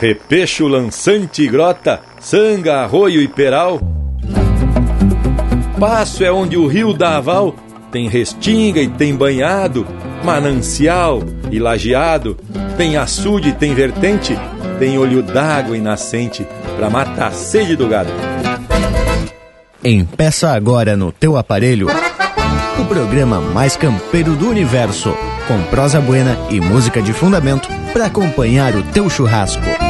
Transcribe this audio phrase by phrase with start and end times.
[0.00, 3.78] repecho, lançante grota, sanga, arroio e peral.
[5.78, 7.54] Passo é onde o rio dá aval,
[7.92, 9.86] tem restinga e tem banhado,
[10.24, 12.36] manancial e lajeado,
[12.76, 14.36] tem açude e tem vertente,
[14.78, 16.46] tem olho d'água e nascente,
[16.76, 18.10] pra matar a sede do gado.
[19.84, 21.88] Empeça agora no teu aparelho
[22.80, 25.14] o programa mais campeiro do universo,
[25.46, 29.89] com prosa buena e música de fundamento para acompanhar o teu churrasco.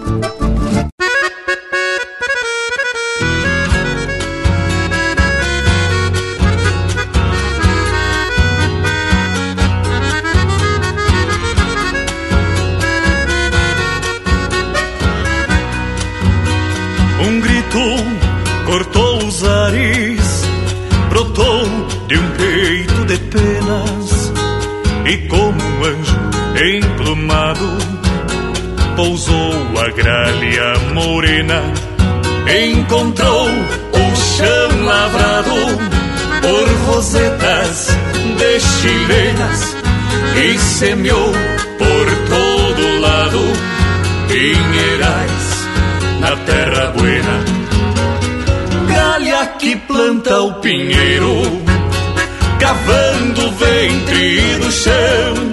[31.21, 31.61] Morena,
[32.65, 35.53] encontrou o chão lavrado
[36.41, 37.89] por rosetas
[38.39, 39.75] de chilenas
[40.35, 41.31] e semeou
[41.77, 43.39] por todo lado
[44.29, 45.67] pinheirais
[46.21, 47.45] na terra buena.
[48.87, 51.43] Gralha que planta o pinheiro,
[52.59, 55.51] cavando o ventre do chão,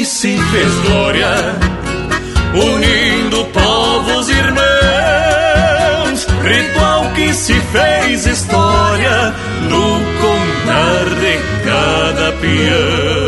[0.00, 1.28] que se fez glória,
[2.54, 4.66] unindo povos irmãos.
[6.42, 9.34] Ritual que se fez história
[9.68, 13.19] no contar de cada peão.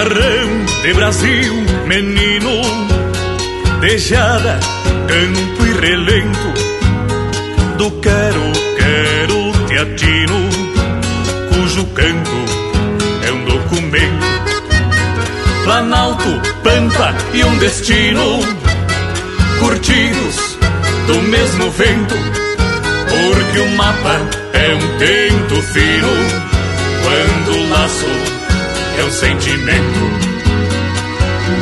[0.00, 1.54] Garrão de Brasil,
[1.86, 2.62] menino,
[3.82, 4.58] Dejada,
[5.06, 6.54] campo e relento,
[7.76, 8.40] do quero,
[8.78, 10.48] quero teatino,
[11.50, 12.30] cujo canto
[13.28, 14.26] é um documento.
[15.64, 18.40] Planalto, Pampa e um destino,
[19.58, 20.56] curtidos
[21.08, 22.14] do mesmo vento,
[23.04, 24.18] porque o mapa
[24.54, 26.08] é um tento fino,
[27.02, 28.39] quando o laço
[29.02, 30.00] o sentimento.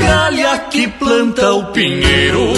[0.01, 2.53] Galha que planta o pinheiro,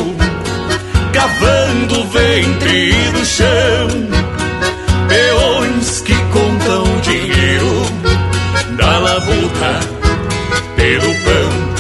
[1.12, 3.88] cavando o ventre do chão.
[5.08, 7.86] Peões que contam dinheiro,
[8.76, 9.80] da labuta
[10.76, 11.70] pelo pão.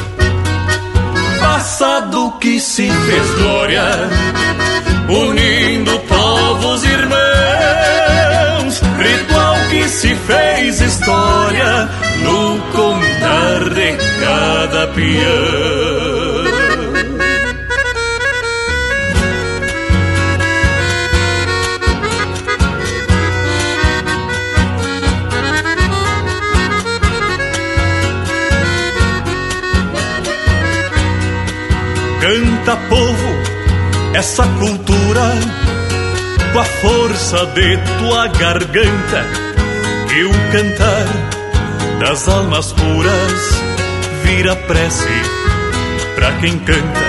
[1.40, 3.84] Passado que se fez glória,
[5.08, 7.20] unindo povos irmãos.
[8.98, 11.88] Ritual que se fez história
[14.20, 15.80] cada peão.
[32.20, 33.30] Canta povo
[34.14, 35.22] essa cultura
[36.52, 39.24] com a força de tua garganta
[40.08, 41.06] que o cantar
[41.98, 43.69] das almas puras
[44.30, 45.08] vira prece
[46.14, 47.00] pra quem canta.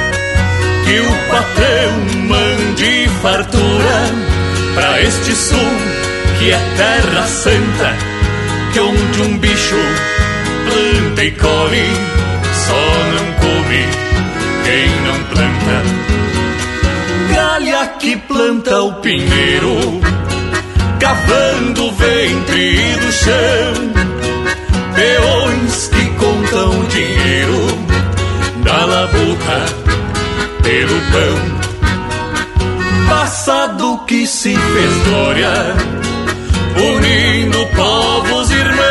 [0.85, 3.99] Que o patrão mande fartura
[4.73, 5.71] pra este sul
[6.39, 7.95] que é terra santa.
[8.73, 9.75] Que onde um bicho
[10.65, 11.89] planta e colhe,
[12.65, 13.85] só não come
[14.65, 15.75] quem não planta.
[17.35, 20.01] Galha que planta o pinheiro,
[20.99, 24.01] cavando o ventre do chão
[25.01, 27.10] peões que contam dinheiro
[28.63, 29.65] da labuta
[30.63, 31.61] pelo pão.
[33.09, 35.51] Passado que se fez glória,
[36.77, 38.81] unindo povos irmãos.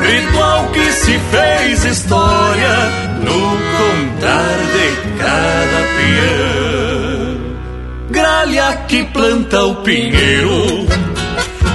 [0.00, 2.76] Ritual que se fez história
[3.22, 7.38] no contar de cada peão.
[8.10, 10.86] Gralha que planta o pinheiro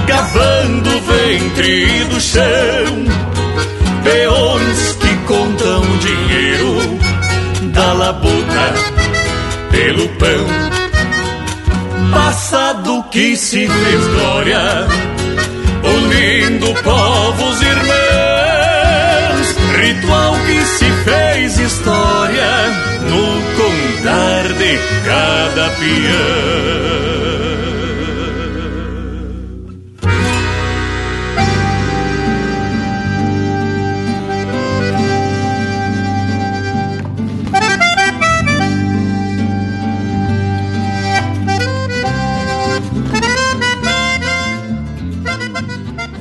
[0.06, 3.04] cavando o ventre do chão.
[4.02, 4.92] Peões
[8.04, 8.66] labuta
[9.70, 10.46] pelo pão.
[12.10, 14.60] passado que se fez glória,
[15.82, 19.46] unindo povos irmãos,
[19.78, 22.52] ritual que se fez história
[23.08, 23.24] no
[23.56, 27.03] contar de cada peão.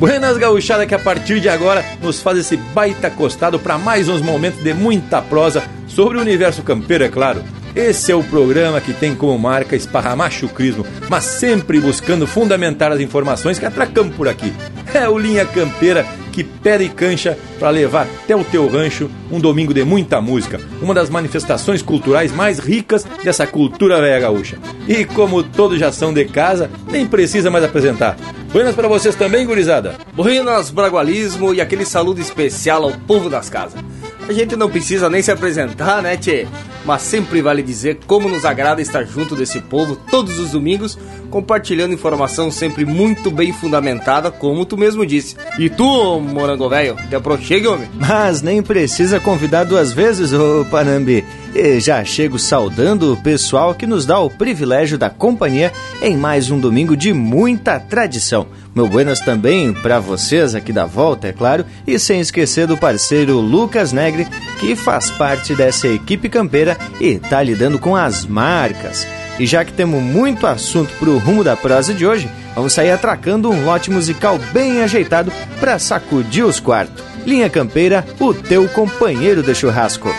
[0.03, 4.21] Buenas gauchada que a partir de agora nos faz esse baita costado para mais uns
[4.21, 7.41] momentos de muita prosa sobre o universo campeiro, é claro.
[7.75, 12.99] Esse é o programa que tem como marca esparramar chucrismo, mas sempre buscando fundamentar as
[12.99, 14.53] informações que atracamos por aqui.
[14.93, 19.39] É o Linha Campeira que pede e cancha para levar até o teu rancho um
[19.39, 24.57] domingo de muita música, uma das manifestações culturais mais ricas dessa cultura velha gaúcha.
[24.87, 28.17] E como todos já são de casa, nem precisa mais apresentar.
[28.51, 29.95] Buenas para vocês também, gurizada.
[30.13, 33.79] Buenas, bragualismo e aquele saludo especial ao povo das casas.
[34.27, 36.47] A gente não precisa nem se apresentar, né, tchê?
[36.85, 40.97] Mas sempre vale dizer como nos agrada estar junto desse povo todos os domingos,
[41.33, 45.35] compartilhando informação sempre muito bem fundamentada, como tu mesmo disse.
[45.57, 47.89] E tu, morango velho, te aproxegue, homem?
[47.95, 51.25] Mas nem precisa convidar duas vezes, ô Panambi.
[51.55, 56.51] E já chego saudando o pessoal que nos dá o privilégio da companhia em mais
[56.51, 58.45] um domingo de muita tradição.
[58.75, 63.39] Meu buenas também para vocês aqui da volta, é claro, e sem esquecer do parceiro
[63.39, 64.27] Lucas Negre,
[64.59, 69.07] que faz parte dessa equipe campeira e tá lidando com as marcas.
[69.39, 73.49] E já que temos muito assunto pro rumo da prosa de hoje, vamos sair atracando
[73.49, 77.03] um lote musical bem ajeitado para sacudir os quartos.
[77.25, 80.09] Linha Campeira, o teu companheiro de churrasco.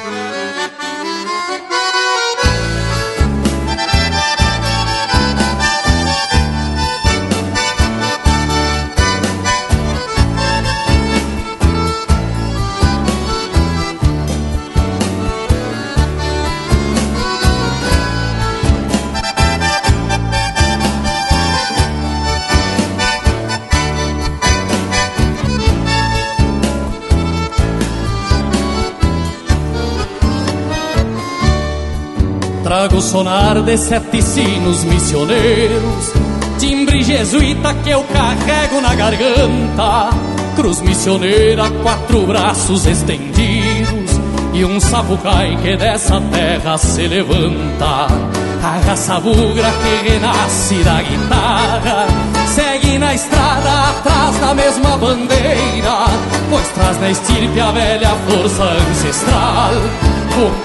[32.74, 36.12] Trago o sonar de sete sinos missioneiros,
[36.58, 40.10] timbre jesuíta que eu carrego na garganta,
[40.56, 44.10] cruz missioneira, quatro braços estendidos.
[44.52, 48.08] E um sapucai que dessa terra se levanta.
[48.64, 52.06] A raça bugra que renasce da guitarra.
[52.54, 56.06] Segue na estrada atrás da mesma bandeira,
[56.50, 60.13] pois traz na estirpe a velha força ancestral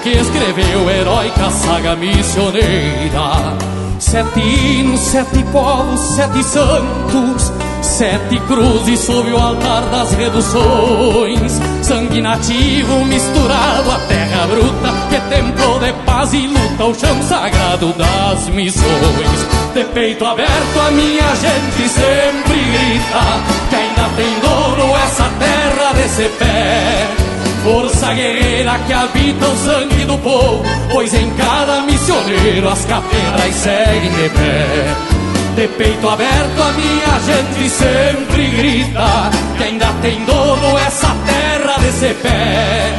[0.02, 3.56] que escreveu heróica saga missioneira.
[4.00, 11.60] Sete hinos, sete povos, sete santos, sete cruzes sob o altar das reduções.
[11.82, 17.92] Sangue nativo misturado à terra bruta, que templo de paz e luta, o chão sagrado
[17.92, 19.46] das missões.
[19.74, 23.22] De peito aberto a minha gente sempre grita,
[23.68, 27.19] que ainda tem dono essa terra desse pé.
[27.62, 34.10] Força guerreira que habita o sangue do povo, pois em cada missioneiro as catedrais seguem
[34.10, 35.20] de pé.
[35.56, 42.14] De peito aberto a minha gente sempre grita que ainda tem dono essa terra desse
[42.14, 42.98] pé.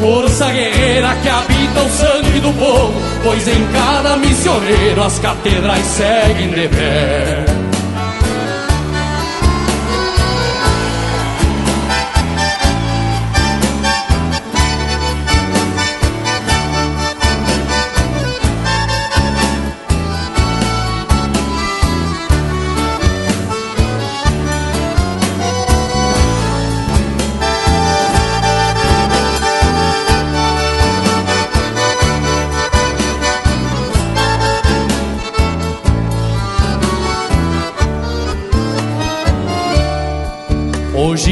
[0.00, 6.48] Força guerreira que habita o sangue do povo, pois em cada missioneiro as catedrais seguem
[6.48, 7.59] de pé.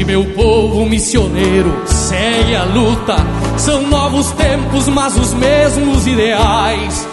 [0.09, 3.15] Meu povo missioneiro segue a luta.
[3.59, 7.07] São novos tempos, mas os mesmos ideais.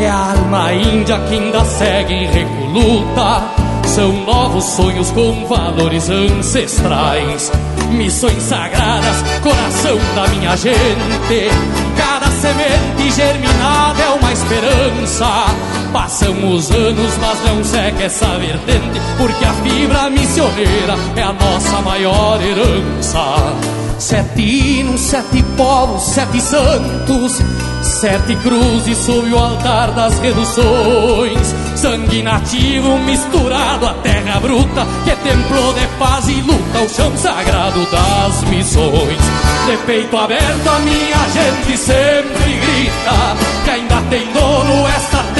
[0.00, 3.44] É a alma índia que ainda segue recoluta.
[3.84, 7.52] São novos sonhos com valores ancestrais.
[7.92, 11.50] Missões sagradas, coração da minha gente.
[11.96, 15.79] Cada semente germinada é uma esperança.
[15.92, 21.80] Passam os anos, mas não seca essa vertente, porque a fibra missioneira é a nossa
[21.82, 23.54] maior herança.
[23.98, 27.42] Sete hinos, sete povos, sete santos,
[27.82, 35.72] Sete cruzes sob o altar das reduções Sangue nativo misturado à terra bruta Que templo
[35.74, 39.18] de paz e luta o chão sagrado das missões
[39.66, 45.39] De peito aberto a minha gente sempre grita Que ainda tem dono esta terra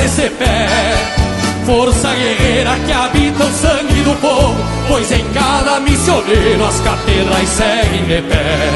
[0.00, 0.66] desse pé.
[1.66, 4.56] Força guerreira que habita o sangue do povo
[4.88, 8.70] Pois em cada missioneiro as catedrais seguem de pé.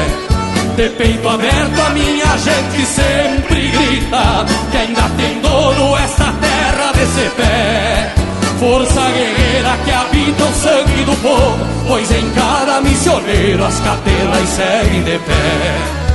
[0.77, 7.29] De peito aberto a minha gente sempre grita Que ainda tem dono esta terra desse
[7.35, 8.13] pé.
[8.59, 15.03] Força guerreira que habita o sangue do povo Pois em cada missioneiro as capelas seguem
[15.03, 16.05] de pé.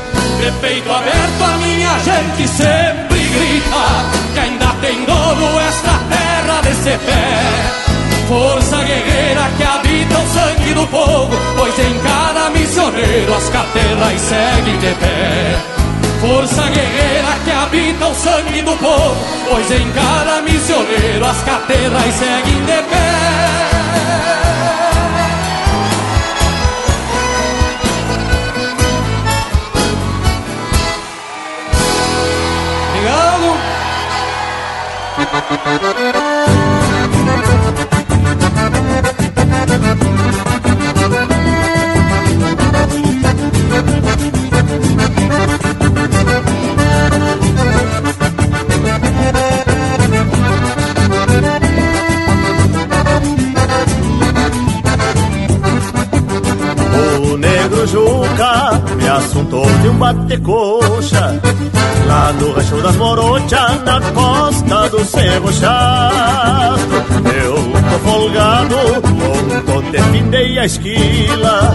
[0.40, 6.99] De peito aberto a minha gente sempre grita Que ainda tem dono esta terra desse
[6.99, 7.80] pé
[8.30, 14.78] força guerreira que habita o sangue do povo, pois em cada missioneiro as capelas seguem
[14.78, 15.58] de pé.
[16.20, 19.16] Força guerreira que habita o sangue do povo,
[19.49, 23.70] pois em cada missioneiro as capelas seguem de pé.
[59.30, 61.40] Assuntou de um bate-coxa
[62.07, 64.79] Lá no rancho das Morochas, na costa
[65.40, 66.80] do Cerro Chato
[67.44, 68.76] Eu tô folgado,
[69.76, 71.75] ontem findei a esquila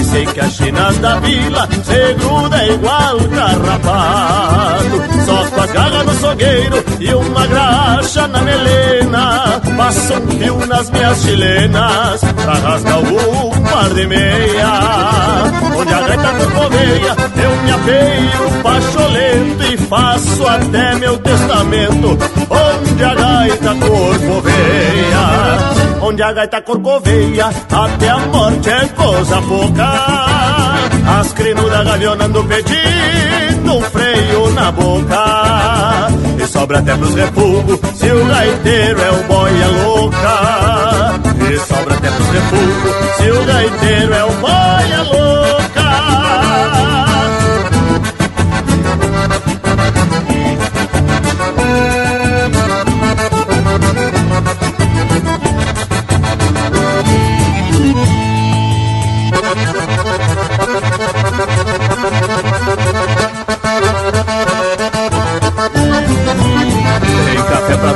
[0.00, 5.00] E sei que as chinas da vila se gruda igual carrapato.
[5.24, 10.90] Só com as garras no sogueiro e uma graxa na melena Passo um fio nas
[10.90, 14.70] minhas chilenas pra rasgar algum par de meia.
[15.76, 22.18] Onde a gaita corcoveia eu me apeio pacholento e faço até meu testamento
[23.00, 25.24] Onde a gaita corcoveia
[26.02, 29.88] Onde a gaita corcoveia Até a morte é coisa pouca.
[31.18, 36.08] As crinudas gavionando pedindo um freio na boca.
[36.42, 41.20] E sobra até pros refugos Se o gaiteiro é o boia louca.
[41.50, 45.49] E sobra até pros refugos Se o gaiteiro é o boia louca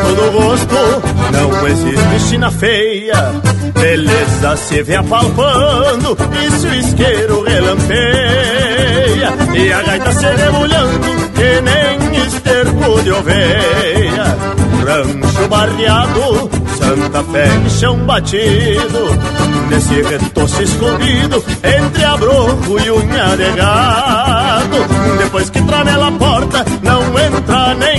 [0.04, 0.76] todo gosto,
[1.32, 3.32] não existe china feia.
[3.80, 9.32] Beleza se vê apalpando, e se o isqueiro relampeia.
[9.54, 14.37] E a gaita se debulhando, que nem esterco de oveia.
[14.84, 19.44] Rancho barreado, Santa Fé em chão batido.
[19.70, 24.76] Nesse retoço escondido, entre abroco e unha de gato.
[25.18, 27.94] Depois que tramela a porta, não entra nem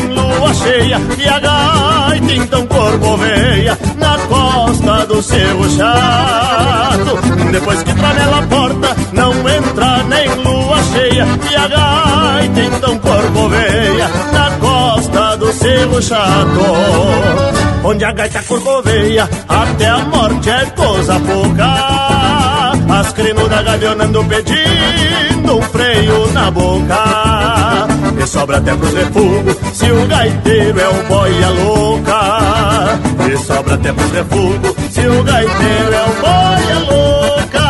[0.55, 1.00] cheia.
[1.17, 7.51] E a gaita então corcoveia na costa do seu chato.
[7.51, 11.27] Depois que tramela a porta, não entra nem lua cheia.
[11.51, 17.45] E a gaita então corcoveia na costa do seu chato.
[17.83, 22.65] Onde a gaita corcoveia, até a morte é coisa pouca.
[23.00, 27.95] As crinudas gavionando pedindo um freio na boca.
[28.25, 33.00] E sobra até pros refugos, se o gaiteiro é o boia louca.
[33.32, 37.62] E sobra até pros refugos, se o gaiteiro é o boia louca.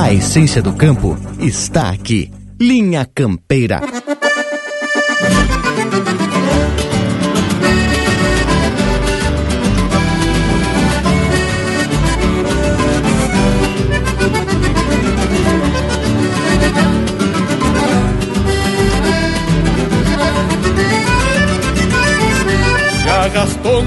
[0.00, 2.28] A essência do campo está aqui.
[2.60, 4.01] Linha Campeira.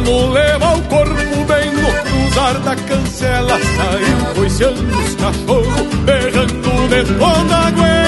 [0.03, 3.59] No leva o corpo bem no cruzar da cancela.
[3.59, 8.05] Saiu coiceando os cachorros, berrando de toda a goela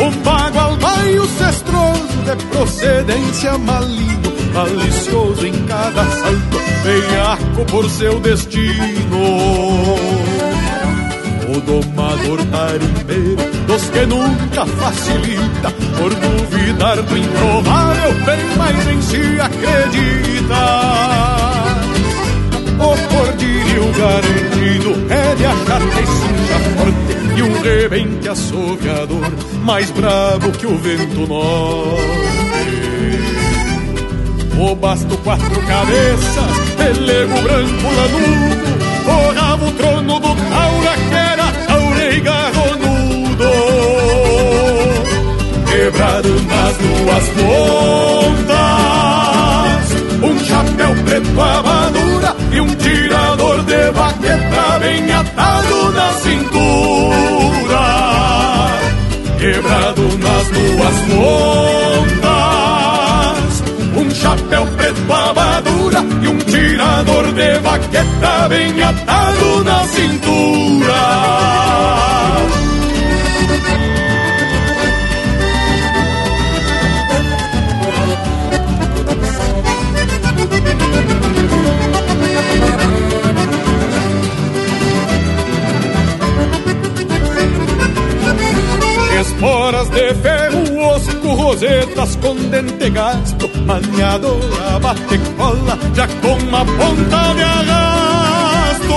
[0.00, 9.18] Um bagual baio cestroso de procedência maligno, malicioso em cada salto, veiaco por seu destino.
[11.48, 19.40] O domador tarimbeiro dos que nunca facilita por duvidar do improvável, bem mais em si
[19.40, 20.64] acredita.
[22.78, 29.32] O cordilho garantido é de achar que cincha forte e um rebente assoviador
[29.62, 32.48] mais bravo que o vento norte.
[34.60, 41.27] O basto quatro cabeças, pelego branco lanudo, forrava o trono do taura que
[45.88, 48.58] Quebrado nas duas pontas.
[50.22, 57.80] Um chapéu preto amadura E um tirador de baqueta bem atado na cintura.
[59.38, 61.00] Quebrado nas duas
[62.18, 62.42] pontas.
[63.96, 71.48] Um chapéu preto amadura E um tirador de baqueta bem atado na cintura.
[89.38, 94.36] Esporas de ferro, osco, rosetas com dente gasto, maniado
[94.68, 98.94] a bate cola, já com uma ponta de arrasto.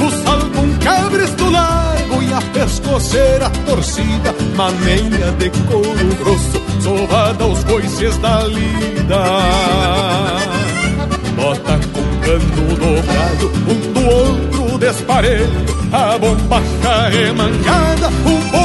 [0.00, 7.62] O sal com cabresto largo e a pescoceira torcida, maneira de couro grosso, sovada aos
[7.62, 9.22] coices da lida.
[11.36, 18.61] Bota com cano dobrado, um do outro desparelho, a bombacha remangada, um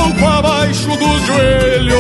[0.68, 1.98] abaixo dos joelhos.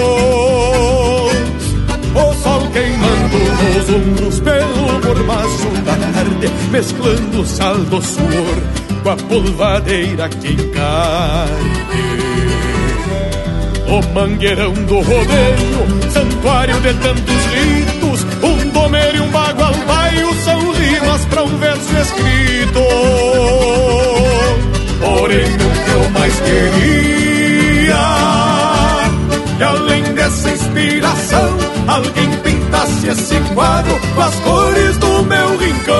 [2.15, 8.57] O sol queimando nos ombros pelo mormaço da tarde, mesclando sal do suor
[9.03, 11.77] com a polvadeira que encarne.
[13.87, 20.71] O mangueirão do rodeio, santuário de tantos ritos, um domeiro e um bagual baio são
[20.73, 22.81] rimas para um verso escrito.
[24.99, 28.16] Porém, o que eu mais queria,
[30.27, 35.95] dessa inspiração, alguém pintasse esse quadro com as cores do meu rincão.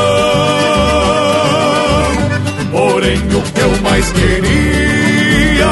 [2.69, 5.71] Porém, o que eu mais queria,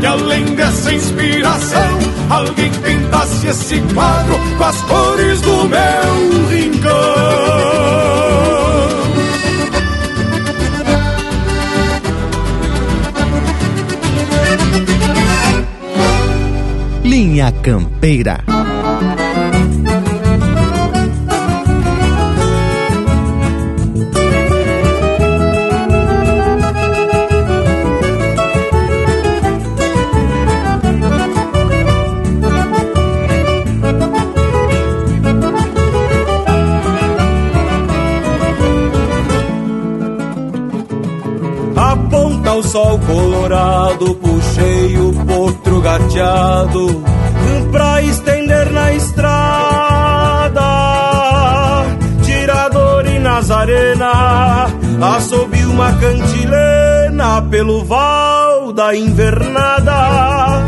[0.00, 1.98] que além dessa inspiração,
[2.30, 8.57] alguém pintasse esse quadro com as cores do meu rincão.
[17.18, 18.44] Linha Campeira.
[41.74, 47.02] Aponta o sol colorado, puxei o potro gateado
[47.72, 50.60] pra estender na estrada.
[52.22, 54.66] Tirador e Nazarena,
[55.16, 60.62] assobiu uma cantilena pelo val da invernada.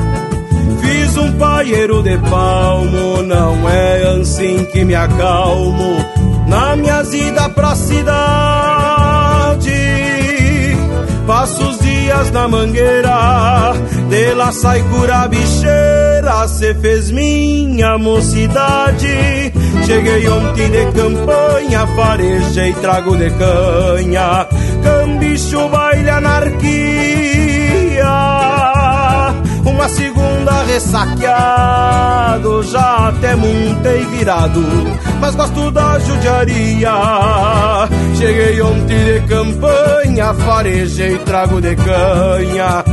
[0.80, 5.96] Fiz um paieiro de palmo, não é assim que me acalmo
[6.48, 8.10] na minha ida pra cidade.
[11.26, 13.72] Passo os dias na mangueira,
[14.10, 19.52] de lá sai cura bicheira, cê fez minha mocidade.
[19.86, 24.48] Cheguei ontem de campanha, farejei trago de canha,
[24.82, 26.60] cambicho, baile, anarquia.
[29.64, 34.62] Uma segunda ressaqueado, já até montei virado,
[35.20, 36.92] mas gosto da judiaria.
[38.16, 42.84] Cheguei ontem de campanha, farejei trago de canha,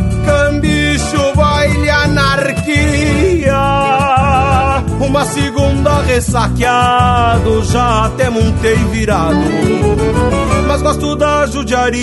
[5.08, 9.40] Uma segunda ressaqueado, já até montei virado,
[10.68, 11.98] mas gosto da judiaria.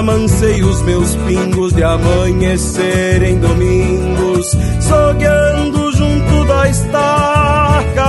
[0.00, 8.06] Os meus pingos de amanhecerem domingos, sogueando junto da estaca.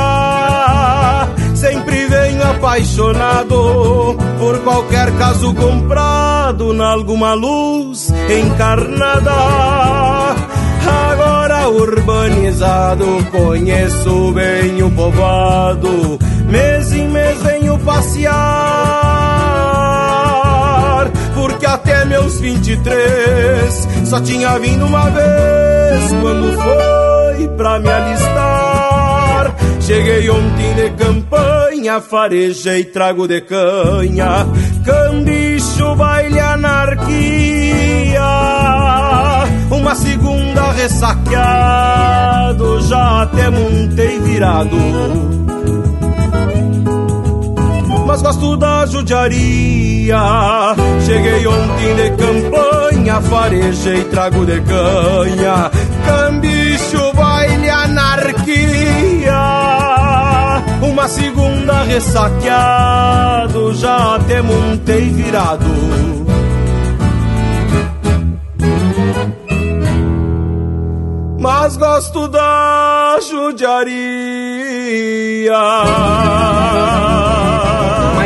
[1.54, 9.34] Sempre venho apaixonado por qualquer caso comprado na alguma luz encarnada.
[11.12, 19.01] Agora urbanizado, conheço bem o povoado, mês em mês venho passear,
[21.74, 26.14] até meus 23 só tinha vindo uma vez.
[26.22, 29.56] Quando foi pra me alistar.
[29.80, 34.46] Cheguei ontem de campanha, farejei trago de canha,
[34.86, 38.22] cambicho, baile, anarquia.
[39.72, 44.78] Uma segunda ressaqueado, já até montei virado
[48.06, 50.18] mas gosto da judiaria.
[51.06, 55.72] Cheguei ontem de campanha, farejei trago de canha,
[56.06, 59.34] cambicho, baile, anarquia.
[60.82, 65.92] Uma segunda ressaqueado, já até montei virado.
[71.40, 74.62] Mas gosto da judiaria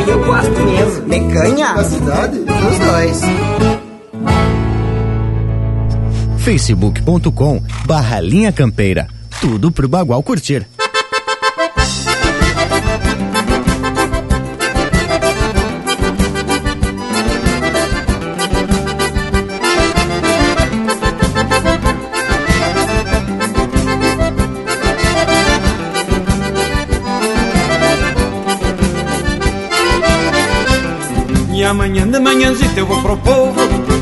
[0.08, 1.10] eu gosto mesmo.
[1.10, 1.74] De canha?
[1.74, 2.38] Da cidade?
[2.40, 3.22] Dos dois.
[6.40, 9.08] facebook.com barra linha campeira.
[9.42, 10.68] Tudo pro Bagual curtir.
[32.56, 33.56] Manhãzita eu vou pro povo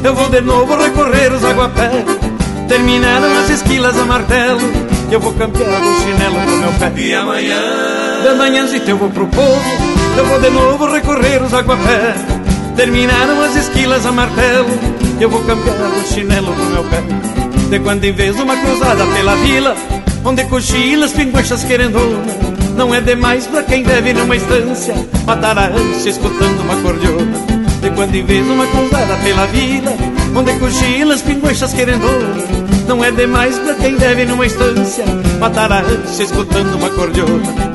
[0.04, 2.06] Eu vou de novo recorrer os aguapé.
[2.68, 4.62] Terminaram as esquilas a martelo
[5.12, 7.02] Eu vou campear o chinelo pro meu pé.
[7.02, 7.62] E amanhã?
[8.22, 9.62] De manhãzita eu vou pro povo
[10.18, 12.16] Eu vou de novo recorrer os aguapé.
[12.76, 14.70] Terminaram as esquilas a martelo
[15.20, 17.04] Eu vou campear o chinelo pro meu pé.
[17.70, 19.76] De quando em vez uma cruzada pela vila
[20.24, 21.98] Onde cochilas, pinguachas querendo
[22.76, 24.94] Não é demais pra quem deve numa estância
[25.26, 27.43] Matar a ânsia escutando uma cordiona
[27.96, 29.92] quando em vez uma cruzada pela vila
[30.36, 32.06] Onde cochilas, pinguachas querendo
[32.88, 35.06] Não é demais pra quem deve numa estância
[35.40, 37.73] Matar a ânsia escutando uma cordiona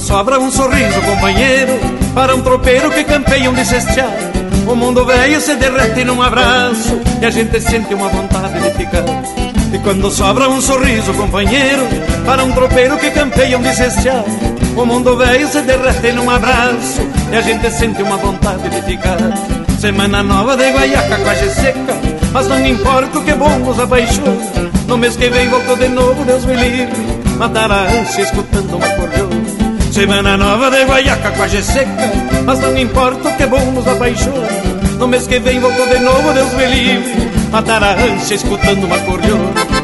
[0.00, 1.78] Quando sobra um sorriso, companheiro,
[2.14, 4.10] para um tropeiro que campeia um de cestear.
[4.66, 9.04] O mundo velho se derrete num abraço e a gente sente uma vontade de ficar.
[9.70, 11.82] E quando sobra um sorriso, companheiro,
[12.24, 14.24] para um tropeiro que campeia um de cestear.
[14.74, 19.18] O mundo velho se derrete num abraço e a gente sente uma vontade de ficar.
[19.78, 22.00] Semana nova de guaiaca, quase seca,
[22.32, 24.32] mas não importa o que bom nos apaixona.
[24.88, 26.88] No mês que vem volto de novo, Deus me livre,
[27.36, 29.59] matar a ânsia escutando uma cordiona.
[29.92, 32.10] Semana nova de guaiaca quase seca
[32.44, 34.46] Mas não importa o que é bom nos apaixona
[34.98, 38.98] No mês que vem volto de novo, Deus me livre Matar a ânsia escutando uma
[39.00, 39.79] cordiona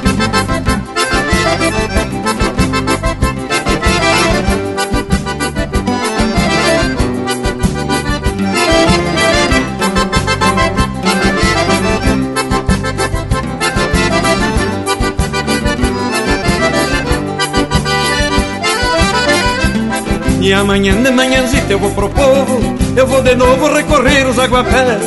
[20.46, 22.60] E amanhã de manhãzita eu vou pro povo
[22.96, 25.02] Eu vou de novo recorrer os aguapés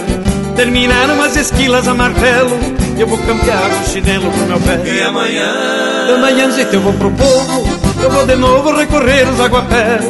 [0.54, 2.60] Terminaram as esquilas a martelo
[2.97, 4.82] Eu vou campear o chinelo pro meu pé.
[4.86, 7.65] E amanhã De manhãzita eu vou pro povo
[8.04, 10.04] Eu vou de novo recorrer os aguapés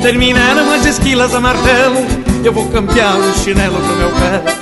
[0.00, 2.06] Terminaram as esquilas a martelo
[2.44, 4.57] Eu vou campear o chinelo pro meu pé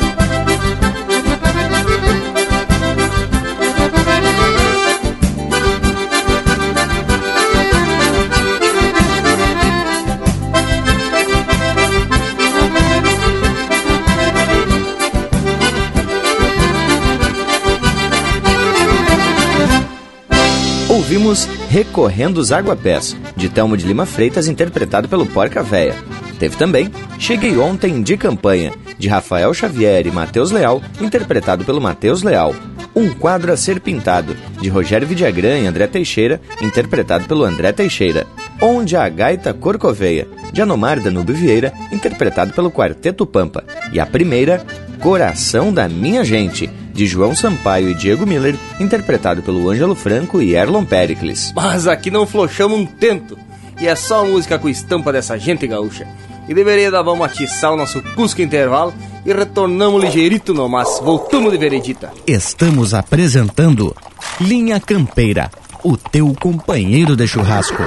[21.16, 25.94] ouvimos Recorrendo os Aguapés, de Telmo de Lima Freitas, interpretado pelo Porca Véia.
[26.38, 32.22] Teve também Cheguei Ontem de Campanha, de Rafael Xavier e Matheus Leal, interpretado pelo Matheus
[32.22, 32.54] Leal.
[32.94, 38.26] Um Quadro a Ser Pintado, de Rogério Vidagrã e André Teixeira, interpretado pelo André Teixeira.
[38.60, 43.64] Onde a Gaita Corcoveia, de Anomar Danube Vieira, interpretado pelo Quarteto Pampa.
[43.90, 44.64] E a primeira,
[45.00, 50.56] Coração da Minha Gente, de João Sampaio e Diego Miller, interpretado pelo Ângelo Franco e
[50.56, 51.52] Erlon Pericles.
[51.54, 53.38] Mas aqui não flochamos um tento.
[53.78, 56.08] E é só música com estampa dessa gente gaúcha.
[56.48, 61.52] E deveria dar vamos atiçar o nosso Cusco Intervalo e retornamos ligeirito no mas voltamos
[61.52, 62.12] de veredita.
[62.26, 63.94] Estamos apresentando
[64.40, 65.50] Linha Campeira,
[65.84, 67.82] o teu companheiro de churrasco.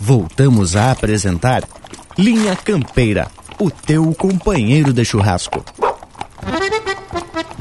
[0.00, 1.62] Voltamos a apresentar
[2.18, 5.64] Linha Campeira, o teu companheiro de churrasco.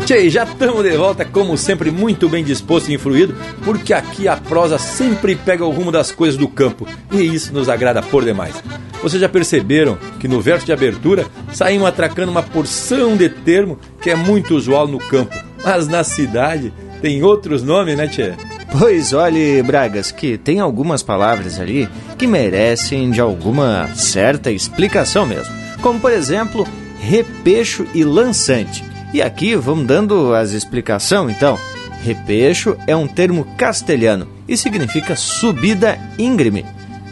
[0.06, 4.36] Tchê, já estamos de volta, como sempre, muito bem disposto e influído, porque aqui a
[4.36, 8.54] prosa sempre pega o rumo das coisas do campo, e isso nos agrada por demais.
[9.02, 14.10] Vocês já perceberam que no verso de abertura saímos atracando uma porção de termo que
[14.10, 18.34] é muito usual no campo, mas na cidade tem outros nomes, né, Tchê?
[18.78, 25.54] Pois olhe, Bragas, que tem algumas palavras ali que merecem de alguma certa explicação mesmo.
[25.80, 26.68] Como por exemplo,
[27.00, 28.84] repecho e lançante.
[29.14, 31.60] E aqui vamos dando as explicação então.
[32.02, 36.66] Repecho é um termo castelhano e significa subida íngreme.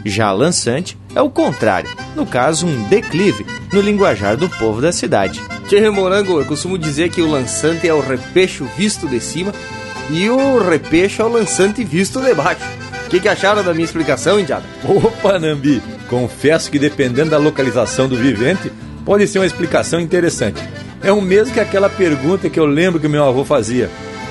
[0.04, 5.40] Já lançante é o contrário, no caso um declive, no linguajar do povo da cidade.
[5.68, 9.52] Tchê Morango, eu costumo dizer que o lançante é o repecho visto de cima
[10.10, 12.62] e o repecho é o lançante visto de baixo.
[13.06, 14.64] O que, que acharam da minha explicação, Indiada?
[14.84, 18.72] Opa, Nambi, confesso que dependendo da localização do vivente,
[19.04, 20.62] pode ser uma explicação interessante.
[21.02, 23.90] É o mesmo que aquela pergunta que eu lembro que meu avô fazia.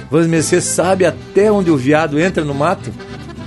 [0.10, 2.92] Você sabe até onde o viado entra no mato?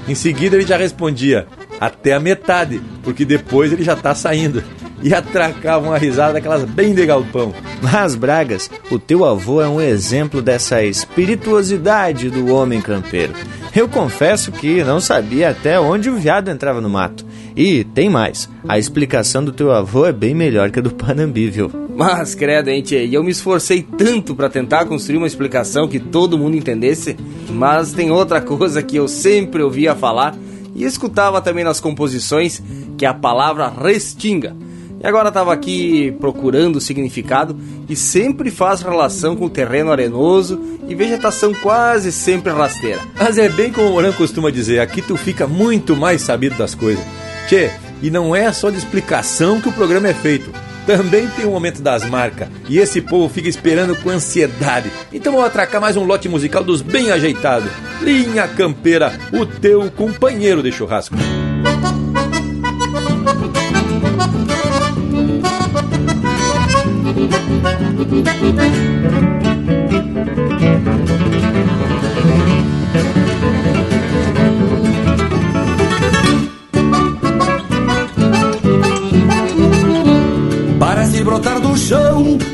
[0.06, 1.46] Em seguida ele já respondia,
[1.80, 4.62] até a metade, porque depois ele já tá saindo.
[5.04, 7.52] E atracava uma risada daquelas bem de galpão.
[7.82, 13.34] Mas, Bragas, o teu avô é um exemplo dessa espirituosidade do homem campeiro.
[13.76, 17.26] Eu confesso que não sabia até onde o viado entrava no mato.
[17.54, 21.50] E tem mais, a explicação do teu avô é bem melhor que a do Panambi,
[21.50, 21.70] viu?
[21.94, 26.38] Mas, credo, hein, tchê, eu me esforcei tanto para tentar construir uma explicação que todo
[26.38, 27.16] mundo entendesse,
[27.50, 30.34] mas tem outra coisa que eu sempre ouvia falar
[30.74, 32.62] e escutava também nas composições,
[32.96, 34.56] que é a palavra restinga.
[35.04, 37.54] E agora estava aqui procurando o significado
[37.86, 43.02] e sempre faz relação com o terreno arenoso e vegetação quase sempre rasteira.
[43.14, 46.74] Mas é bem como o Moran costuma dizer, aqui tu fica muito mais sabido das
[46.74, 47.04] coisas.
[47.46, 50.50] Tchê, e não é só de explicação que o programa é feito.
[50.86, 54.90] Também tem o momento das marcas e esse povo fica esperando com ansiedade.
[55.12, 57.70] Então vou atracar mais um lote musical dos bem ajeitados.
[58.00, 61.14] Linha Campeira, o teu companheiro de churrasco.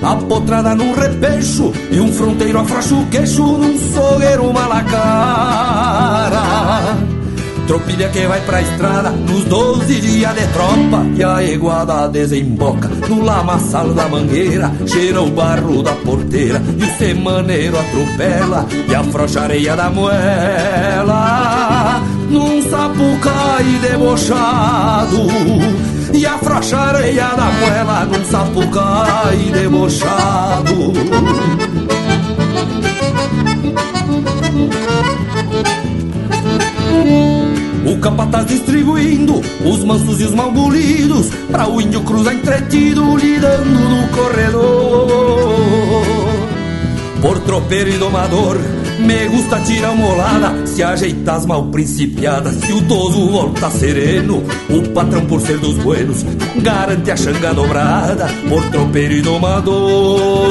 [0.03, 6.41] Apotrada num repecho E um fronteiro afrouxa o queixo num sogueiro malacara
[7.71, 13.23] Tropilha que vai pra estrada nos 12 dias de tropa E a iguada desemboca no
[13.25, 19.45] lamaçal da mangueira Cheira o barro da porteira e o semaneiro atropela E afrouxa a
[19.45, 21.23] areia da moela.
[22.29, 25.29] Num sapucai debochado
[26.13, 30.93] E afrouxa a areia da moela Num sapucai debochado
[37.87, 44.09] O capataz distribuindo os mansos e os malbolidos Pra o índio cruzar entretido lidando no
[44.09, 45.61] corredor.
[47.23, 48.59] Por tropeiro e domador
[49.01, 50.67] me gusta tirar molada.
[50.67, 54.43] Se ajeitar as mal principiadas Se o toso volta sereno.
[54.69, 56.23] O patrão por ser dos buenos
[56.57, 58.29] Garante a xanga dobrada.
[58.49, 60.51] Por tropeiro e domador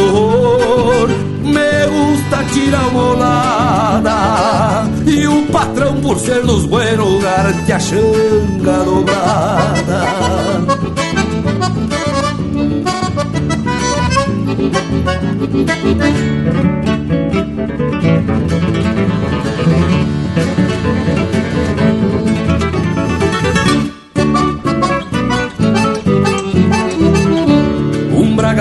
[1.43, 10.49] Me gusta tirar molada E o patrão por ser dos buenos Garante a xanga dobrada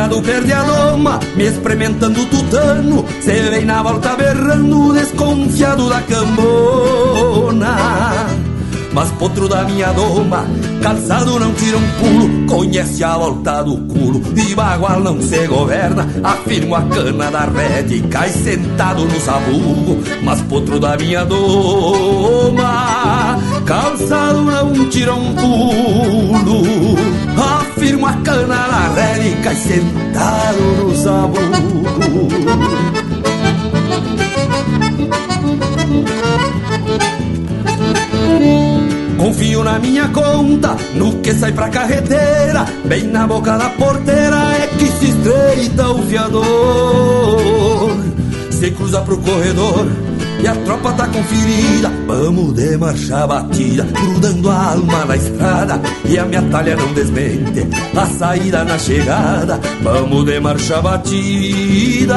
[0.09, 3.05] bragado perde a doma, me experimentando tutano.
[3.21, 7.77] Se vem na volta berrando, desconfiado da cambona.
[8.92, 10.47] Mas potro da minha doma,
[10.83, 16.09] calçado não tira um pulo, conhece a volta do culo, de bagual não se governa,
[16.25, 22.66] afirmo a cana da rede e cai sentado no sabugo, mas potro da minha doma,
[23.66, 26.62] calçado não tira um pulo,
[27.79, 31.38] afirmo a cana da rede e sentado no sabugo.
[39.17, 44.67] Confio na minha conta, no que sai pra carreteira, bem na boca da porteira é
[44.77, 47.97] que se estreita o fiador.
[48.51, 49.87] Se cruza pro corredor,
[50.40, 51.90] e a tropa tá conferida.
[52.07, 55.81] Vamos de marcha batida, grudando a alma na estrada.
[56.05, 59.61] E a minha talha não desmente a saída na chegada.
[59.83, 62.16] Vamos de marcha batida,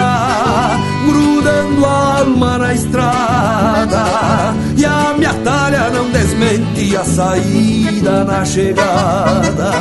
[1.06, 4.04] grudando a alma na estrada.
[4.78, 9.72] E a minha talha não desmente a saída na chegada.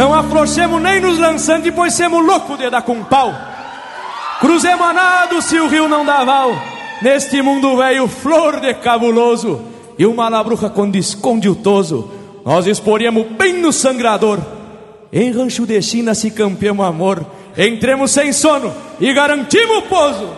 [0.00, 3.34] Não afrouxemos nem nos lançantes, pois semos loucos de dar com pau.
[4.40, 6.52] Cruzemos a nado se o rio não dá val.
[7.02, 9.60] Neste mundo velho, flor de cabuloso.
[9.98, 12.10] E uma labruca quando esconde o toso.
[12.46, 14.38] Nós exporíamos bem no sangrador.
[15.12, 17.22] Em rancho de China se campeamos amor.
[17.54, 20.30] Entremos sem sono e garantimos o pouso.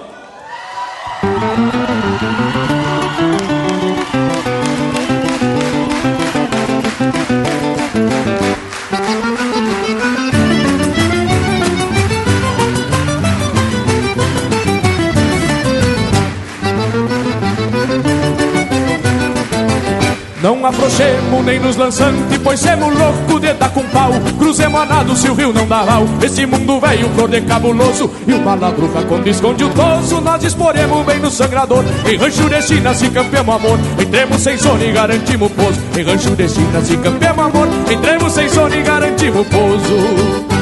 [20.63, 24.13] Não afrouxemos nem nos lançantes, pois semos louco de dar com pau.
[24.39, 26.05] Cruzemos a nado se o rio não dá val.
[26.23, 28.09] Esse mundo velho, de cabuloso.
[28.29, 31.85] E o maladruca quando esconde o toso, nós exporemos bem no sangrador.
[32.07, 33.77] Em rancho de China se campeamos amor.
[34.01, 35.81] Entremos sem sono e garantimos pouso.
[35.99, 37.69] Em rancho de China se campeamos amor.
[37.91, 40.53] Entremos sem sono e garantimos pouso.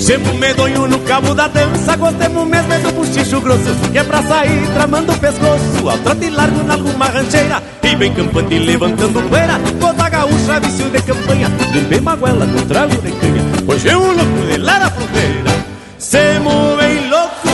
[0.00, 4.20] Semos medonho no cabo da dança Gostemos mesmo é do buchicho grosso Que é pra
[4.20, 7.62] sair tramando o pescoço Ao trote largo na alguma rancheira
[8.02, 9.60] bem campante levantando poeira.
[9.78, 13.42] Toda gaúcha, vício de campanha Limpei maguela com trago de canha.
[13.68, 15.52] Hoje é um louco de lá na fronteira
[15.98, 17.52] Semos bem louco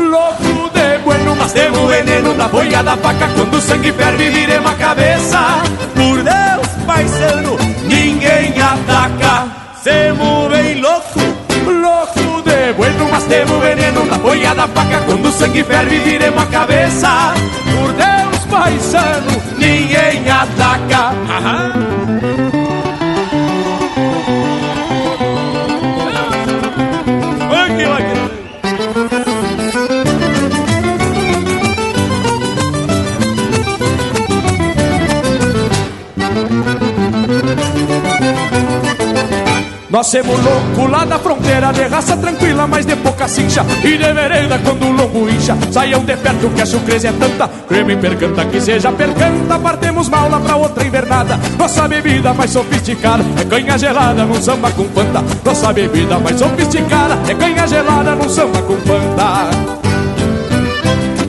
[0.00, 3.28] Louco de bueno, mas temos veneno Na boia da faca.
[3.34, 5.62] Quando o sangue ferve viremos a cabeça.
[5.94, 9.48] Por Deus, paisano Ninguém ataca.
[9.82, 11.20] Semos bem louco
[11.66, 15.02] Louco de bueno, mas temos veneno na boia da faca.
[15.04, 17.29] Quando o sangue ferve viremos a cabeça
[39.90, 43.64] Nós semos louco lá da fronteira De raça tranquila, mas de pouca cincha.
[43.82, 47.48] E de vereda quando o lombo incha Saiam de perto que a surpresa é tanta.
[47.66, 49.58] Creme percanta que seja percanta.
[49.58, 51.38] Partemos mal lá pra outra invernada.
[51.58, 57.18] Nossa bebida mais sofisticada É canha gelada num samba com fanta Nossa bebida mais sofisticada
[57.28, 59.50] É canha gelada num samba com fanta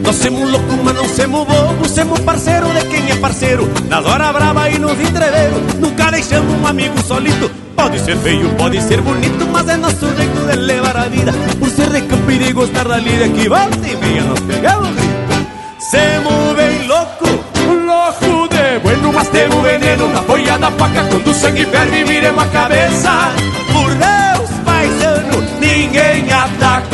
[0.03, 3.69] nós semos louco, mas não semos bobo Semos parceiro de quem é parceiro.
[3.87, 8.79] Nas horas brava e nos entreveiros Nunca deixamos um amigo solito Pode ser feio, pode
[8.79, 11.33] ser bonito Mas é nosso jeito de levar a vida.
[11.59, 15.47] Por ser de campir e gostar da lida Que volta e meia nos pegamos grito.
[15.79, 21.33] Semos bem louco Louco de bueno, mas temos veneno Na boia da faca Quando o
[21.33, 23.31] sangue ferve viremos a cabeça
[23.73, 26.90] Por Deus, paisano Ninguém ataca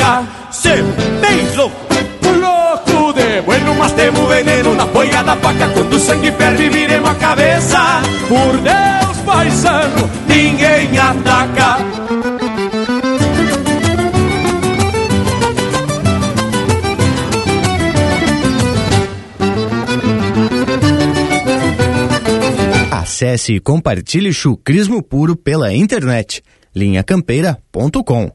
[4.07, 5.67] temos veneno Na boia da faca.
[5.69, 8.01] Quando o sangue ferve viremos a cabeça.
[8.29, 11.77] Por Deus, paisano Ninguém ataca.
[22.91, 26.41] Acesse e compartilhe chucrismo puro pela internet.
[26.73, 28.31] linhacampeira.com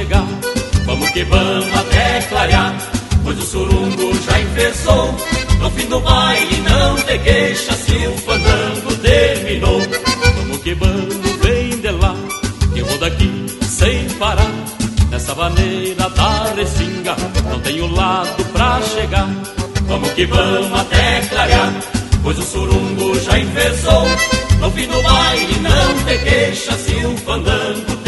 [0.00, 0.26] chegar.
[0.86, 2.74] Vamos que vamos até clarear
[3.22, 5.14] Pois o surungo já enfesou
[5.60, 9.80] No fim do baile não te queixa Se o fandango terminou.
[10.36, 12.16] Vamos que vamos, vem de lá
[12.72, 14.50] Que eu vou daqui sem parar.
[15.10, 17.16] Nessa maneira da restinga
[17.50, 19.28] Não tenho lado pra chegar.
[19.86, 21.72] Vamos que vamos até clarear
[22.22, 24.06] Pois o surungo já enfesou
[24.60, 27.99] No fim do baile não te queixa Se o fandango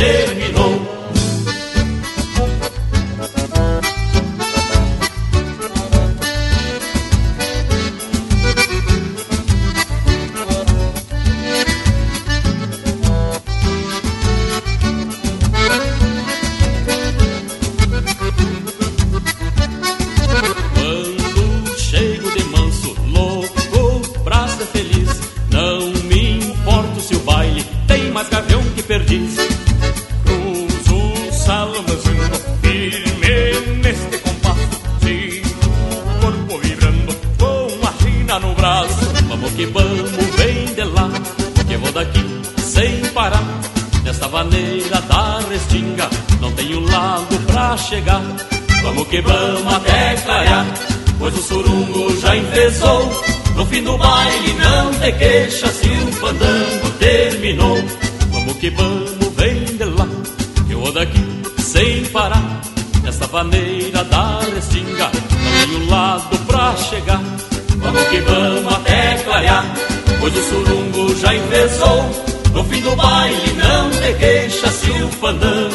[55.03, 57.77] te queixa se o fandango terminou.
[58.31, 60.07] Vamos que vamos, vem de lá,
[60.71, 61.25] eu vou daqui
[61.59, 62.63] sem parar.
[63.03, 67.21] Nessa maneira da restinga, não tenho lado pra chegar.
[67.79, 69.67] Vamos que vamos até clarear,
[70.21, 72.33] pois o surungo já enfesou.
[72.55, 75.72] No fim do baile não te queixa se o fandango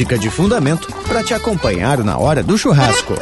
[0.00, 3.14] música de fundamento para te acompanhar na hora do churrasco.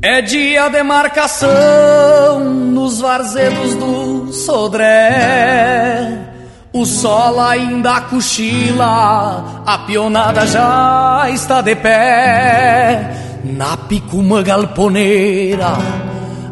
[0.00, 6.28] É dia de marcação nos varzedos do Sodré.
[6.72, 13.40] O sol ainda cochila, a pionada já está de pé.
[13.44, 15.76] Na picuma galponeira,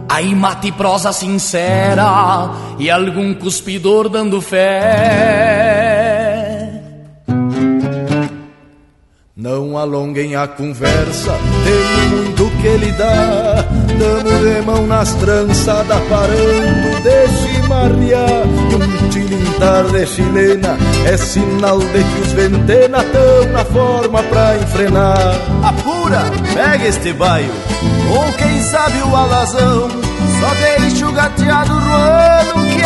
[0.08, 5.66] aí mate prosa sincera e algum cuspidor dando fé.
[9.36, 13.64] Não alonguem a conversa, tem muito que dá.
[13.98, 18.85] Damos de mão nas tranças, parando, deixe marrear.
[19.16, 25.34] Tilintar de chilena é sinal de que os ventena tão na forma pra enfrenar.
[25.64, 27.50] Apura, pega este baio,
[28.10, 29.88] ou quem sabe o alazão.
[30.38, 32.65] Só deixa o gateado roando, que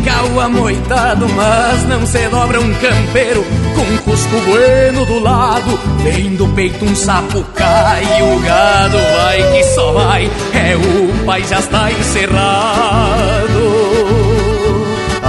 [0.00, 3.44] Xircal amoitado Mas não se dobra um campeiro.
[3.74, 8.22] Com cusco bueno do lado Vem do peito um sapo cai.
[8.22, 13.10] O gado vai que só vai É o pai já está encerrado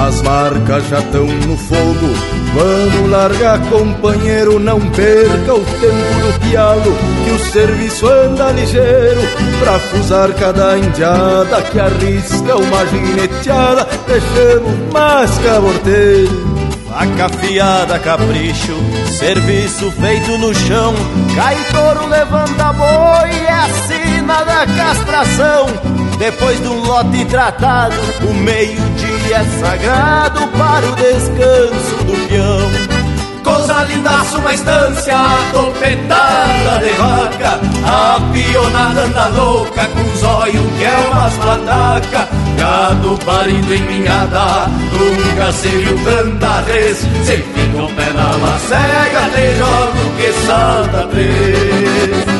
[0.07, 2.07] As marcas já estão no fogo,
[2.55, 4.59] vamos largar, companheiro.
[4.59, 9.21] Não perca o tempo do pialo, que o serviço anda ligeiro.
[9.59, 16.51] Pra fusar cada indiada que arrisca uma gineteada, deixamos mais caborteiro.
[16.89, 18.75] Faca afiada, capricho,
[19.19, 20.95] serviço feito no chão.
[21.35, 25.90] Cai touro, levanta boi, é a sina da castração.
[26.21, 27.95] Depois de um lote tratado,
[28.29, 33.01] o meio-dia é sagrado para o descanso do peão.
[33.43, 35.17] Coisa lindaça, uma estância
[35.51, 43.73] topetada de vaca A pionada anda louca com olhos que é umas pataca Gado parido
[43.73, 50.17] em minhada, nunca se viu tanta vez Se fica o pé na macega, te jogo
[50.17, 52.30] que salta três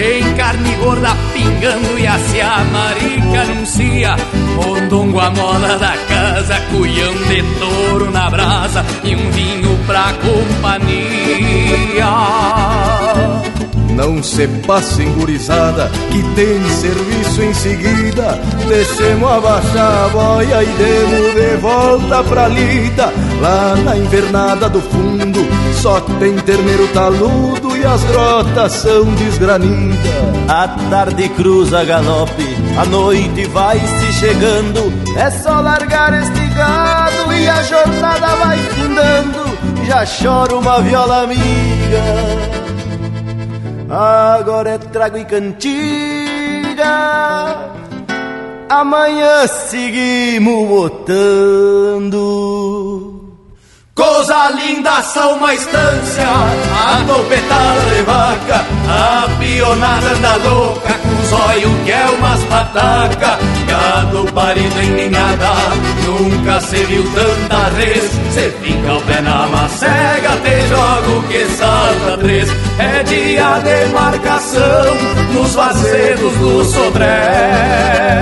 [0.00, 4.16] Vem carne gorda pingando e a marica anuncia.
[4.56, 12.06] Mondongo a moda da casa, cuião de touro na brasa e um vinho pra companhia.
[13.90, 18.40] Não se passem gurizada, que tem serviço em seguida.
[18.68, 23.12] Deixemos abaixar a boia e demos de volta pra lida.
[23.42, 29.98] Lá na invernada do fundo, só tem terneiro taludo e as grotas são desgranidas.
[30.48, 34.92] A tarde cruza galope, a noite vai se chegando.
[35.16, 39.50] É só largar este gado e a jornada vai findando.
[39.86, 42.60] Já chora uma viola amiga
[43.90, 46.86] Agora é trago e cantiga.
[48.68, 52.20] Amanhã seguimos botando.
[54.00, 61.32] Coisa linda são uma estância, a topetada de vaca, a pionada anda louca, com os
[61.32, 63.38] olhos que é umas pataca,
[63.68, 65.52] gado parido em ninhada,
[66.06, 72.16] nunca se viu tanta res, cê fica o pé na macega, te jogo que salta
[72.22, 72.48] três,
[72.78, 74.96] é dia de marcação,
[75.34, 78.20] nos vazedos do Sodré.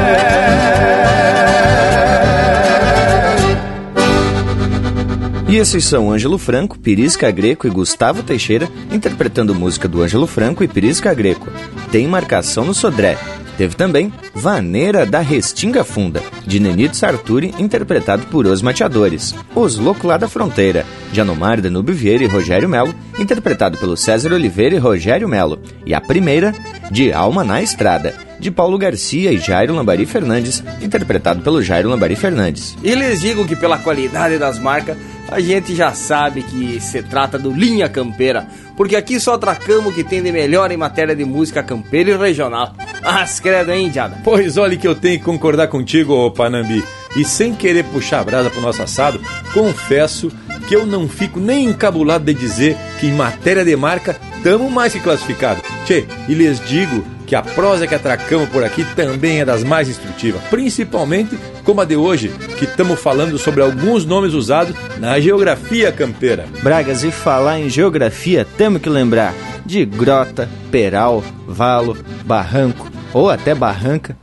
[5.49, 10.62] E esses são Ângelo Franco, Pirisca Greco e Gustavo Teixeira interpretando música do Ângelo Franco
[10.62, 11.49] e Pirisca Greco.
[11.90, 13.16] Tem marcação no Sodré.
[13.57, 19.34] Teve também Vaneira da Restinga Funda, de Nenito Sarturi, interpretado por Os Mateadores.
[19.55, 24.34] Os Loucos lá da Fronteira, de Anomar Danube Vieira e Rogério Melo, interpretado pelo César
[24.34, 25.61] Oliveira e Rogério Melo.
[25.86, 26.55] E a primeira,
[26.90, 32.14] de Alma na Estrada, de Paulo Garcia e Jairo Lambari Fernandes, interpretado pelo Jairo Lambari
[32.14, 32.76] Fernandes.
[32.84, 34.96] E lhes digo que pela qualidade das marcas,
[35.31, 39.95] a gente já sabe que se trata do Linha Campeira, porque aqui só atracamos o
[39.95, 42.74] que tem de melhor em matéria de música campeira e regional.
[43.03, 44.18] As credo, hein, Diada?
[44.24, 46.83] Pois olha que eu tenho que concordar contigo, Panambi.
[47.16, 49.20] E sem querer puxar a brasa pro nosso assado,
[49.53, 50.31] confesso
[50.66, 54.93] que eu não fico nem encabulado de dizer que em matéria de marca tamo mais
[54.93, 55.62] que classificado.
[55.84, 59.89] Tchê, e lhes digo que a prosa que atracamos por aqui também é das mais
[59.89, 65.93] instrutivas, principalmente como a de hoje, que estamos falando sobre alguns nomes usados na geografia
[65.93, 66.47] campeira.
[66.62, 69.34] Bragas, e falar em geografia, temos que lembrar
[69.66, 74.16] de grota, peral, valo, barranco ou até barranca.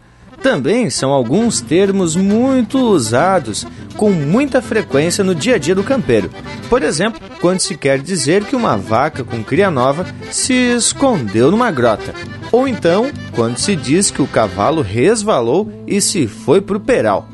[0.46, 3.66] Também são alguns termos muito usados
[3.98, 6.30] com muita frequência no dia a dia do campeiro.
[6.70, 11.72] Por exemplo, quando se quer dizer que uma vaca com cria nova se escondeu numa
[11.72, 12.14] grota.
[12.52, 17.28] Ou então, quando se diz que o cavalo resvalou e se foi para o peral.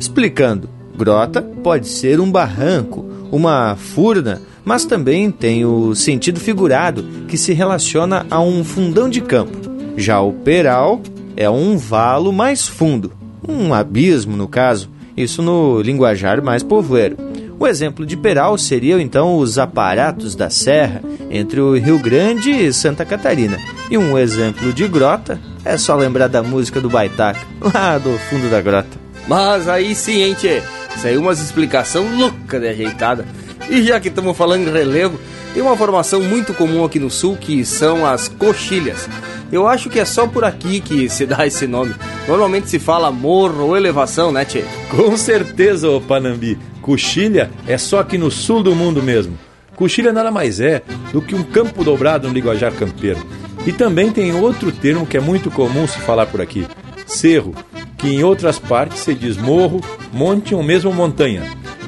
[0.00, 7.36] Explicando, grota pode ser um barranco, uma furna, mas também tem o sentido figurado que
[7.36, 9.68] se relaciona a um fundão de campo.
[9.98, 11.02] Já o peral
[11.38, 13.12] é um valo mais fundo,
[13.46, 17.16] um abismo no caso, isso no linguajar mais povoeiro.
[17.60, 22.72] O exemplo de peral seriam então os aparatos da serra entre o Rio Grande e
[22.72, 23.56] Santa Catarina.
[23.88, 28.50] E um exemplo de grota é só lembrar da música do Baitaca, lá do fundo
[28.50, 28.98] da grota.
[29.28, 30.60] Mas aí sim, hein, tchê?
[30.96, 33.24] Saiu umas explicação louca de ajeitada.
[33.70, 35.20] E já que estamos falando em relevo,
[35.58, 39.08] tem uma formação muito comum aqui no sul que são as coxilhas.
[39.50, 41.96] Eu acho que é só por aqui que se dá esse nome.
[42.28, 44.62] Normalmente se fala morro ou elevação, né, Tchê?
[44.88, 46.56] Com certeza, ô Panambi.
[46.80, 49.36] Coxilha é só aqui no sul do mundo mesmo.
[49.74, 50.80] Coxilha nada mais é
[51.12, 53.18] do que um campo dobrado no linguajar campeiro.
[53.66, 56.68] E também tem outro termo que é muito comum se falar por aqui:
[57.04, 57.52] cerro,
[57.96, 59.80] que em outras partes se diz morro,
[60.12, 61.42] monte ou mesmo montanha.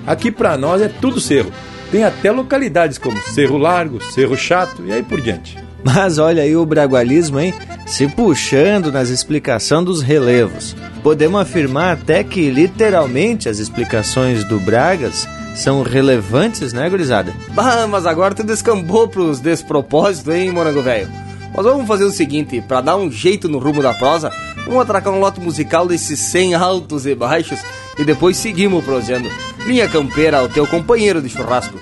[0.04, 1.52] Aqui para nós é tudo cerro.
[1.90, 5.58] Tem até localidades como Cerro Largo, Cerro Chato e aí por diante.
[5.82, 7.52] Mas olha aí o bragualismo, hein?
[7.86, 10.76] Se puxando nas explicações dos relevos.
[11.02, 15.26] Podemos afirmar até que literalmente as explicações do Bragas
[15.56, 17.32] são relevantes, né, gurizada?
[17.54, 21.08] Bah, mas agora tu descambou pros despropósitos, hein, morango velho?
[21.54, 24.30] Mas vamos fazer o seguinte, para dar um jeito no rumo da prosa,
[24.64, 27.58] vamos atracar um lote musical desses 100 altos e baixos
[28.00, 29.30] e depois seguimos prosendo.
[29.66, 31.78] Linha Campeira, o teu companheiro de churrasco.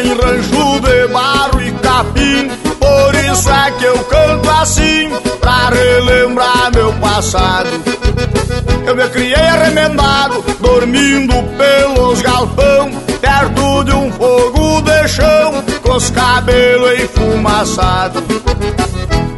[0.00, 2.48] Em rancho de barro e capim.
[2.78, 5.10] Por isso é que eu canto assim,
[5.40, 7.68] pra relembrar meu passado.
[8.86, 12.90] Eu me criei arremendado, dormindo pelos galpão,
[13.20, 18.22] perto de um fogo de chão, com os cabelos enfumaçados.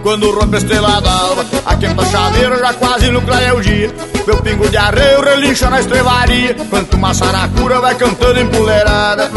[0.03, 3.95] Quando rompe a estrela d'alva, a quenta chaveira já quase no clareia o dia.
[4.27, 9.31] Meu pingo de arreio relincha na estrevaria, quanto uma saracura vai cantando empoleirada.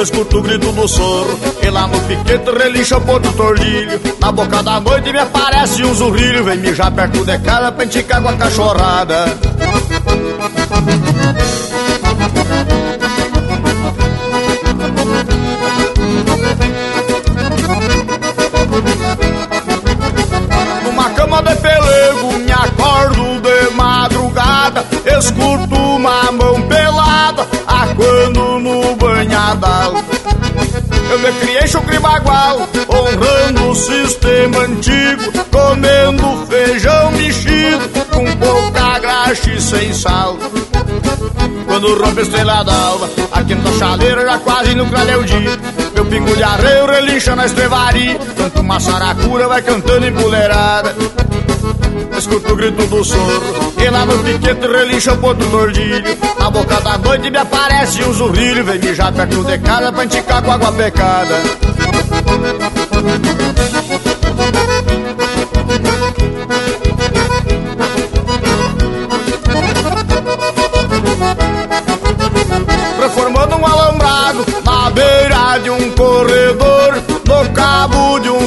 [0.00, 4.00] Escuto o grito do soro, e lá no piquete relincha o porto tordilho.
[4.20, 8.22] Na boca da noite me aparece um zurrilho, vem mijar perto de casa pra enticar
[8.22, 9.24] com a cachorrada.
[31.68, 40.36] Chucre bagual, honrando o sistema antigo, comendo feijão mexido, com pouca graxa e sem sal.
[41.66, 45.58] Quando rompe a estrela d'alva, a quinta chaleira já quase no clareia o dia.
[46.08, 50.94] Pingo de arreio relincha na estrevaria, tanto uma saracura vai cantando empoleirada.
[52.16, 56.18] Escuto o grito do soro, e lá no piquete relincha o porto tordilho.
[56.38, 60.42] Na boca da noite me aparece um zurrilho, vem mijar perto de casa pra enticar
[60.42, 61.42] com água pecada.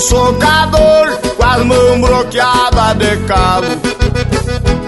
[0.02, 3.68] Socador, com as mãos bloqueadas de calo.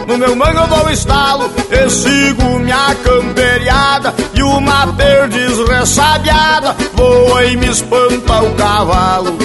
[0.07, 7.45] No meu mango eu dou estalo e sigo minha camperiada E uma perdiz ressabiada voa
[7.45, 9.37] e me espanta o cavalo.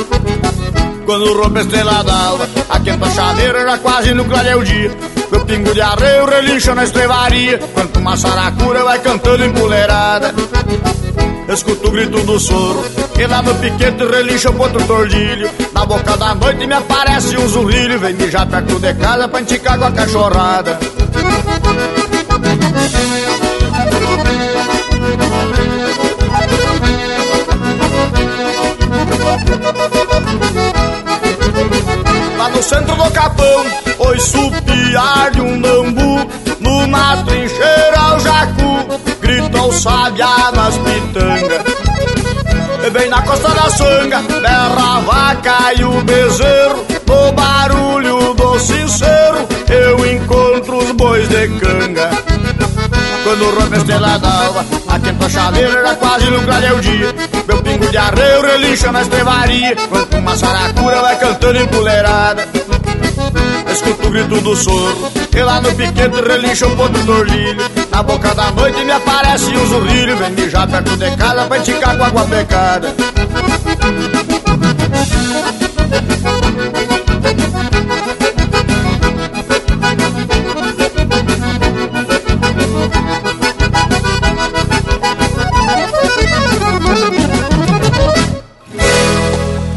[1.06, 4.90] Quando rompe a estrela d'alva, a quenta chaveira já quase no clareia o dia.
[5.30, 10.34] Meu pingo de arreio relincha na estrevaria Quanto uma saracura vai cantando empoleirada
[11.48, 12.84] Escuto o grito do soro
[13.18, 15.50] E lá no piquete relincha o potro tordilho.
[15.72, 19.78] Na boca da noite me aparece um zurrilho Vem mijar perto de casa pra enticar
[19.78, 20.78] com a cachorrada.
[32.36, 33.64] Lá no centro do capão
[34.00, 36.30] Oi supiar de um nambu
[36.60, 38.57] Numa trincheira o Grita
[39.68, 41.62] o sabiá nas pitangas.
[42.92, 46.86] Bem na costa da sanga Berra a vaca e o bezerro.
[47.06, 52.10] No barulho do sincero Eu encontro os bois de canga.
[53.24, 57.14] Quando rompe a estrela d'alva A quinta chaleira quase clareia o dia.
[57.46, 62.48] Meu pingo de arreio relincha na estrevaria Quanto uma saracura vai cantando empoleirada
[63.70, 68.02] Escuto o grito do soro E lá no piquete relincha o ponto do orlilho Na
[68.02, 72.04] boca da noite me aparece um zurrilho Vem mijar perto de casa pra enticar com
[72.04, 72.94] água pecada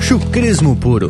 [0.02, 1.10] Chucrismo puro.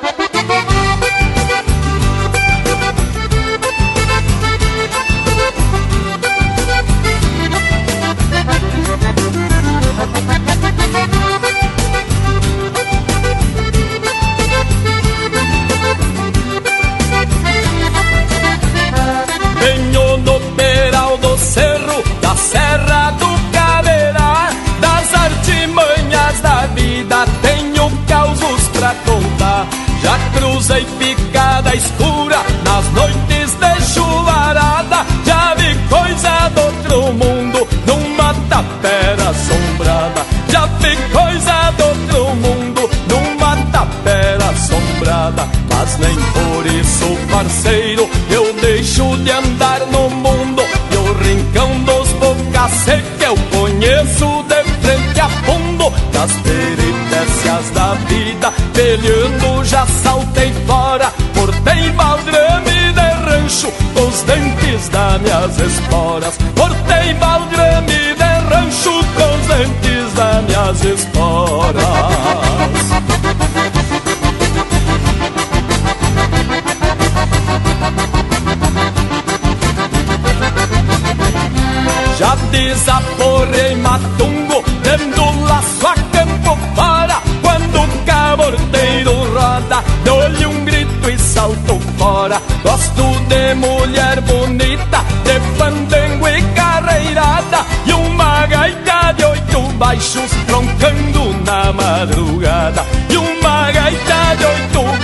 [58.91, 66.37] Vida, peleando já saltei fora Cortei baldrame de rancho, os dentes das minhas esporas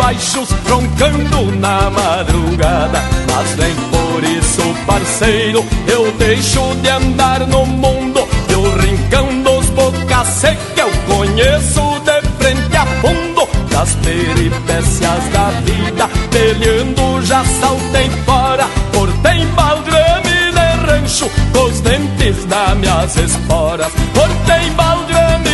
[0.08, 3.02] baixos roncando na madrugada.
[3.30, 8.26] Mas nem por isso, parceiro, eu deixo de andar no mundo.
[8.50, 13.50] E o rincão dos bocas que eu conheço de frente a fundo.
[13.70, 18.66] Das peripécias da vida, peleando já saltei fora.
[18.94, 23.92] Cortei baldrame de rancho, com os dentes das minhas esporas.
[24.14, 25.48] Cortei baldrame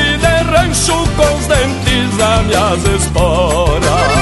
[0.53, 4.12] rancho, com os dentes das minhas esporas.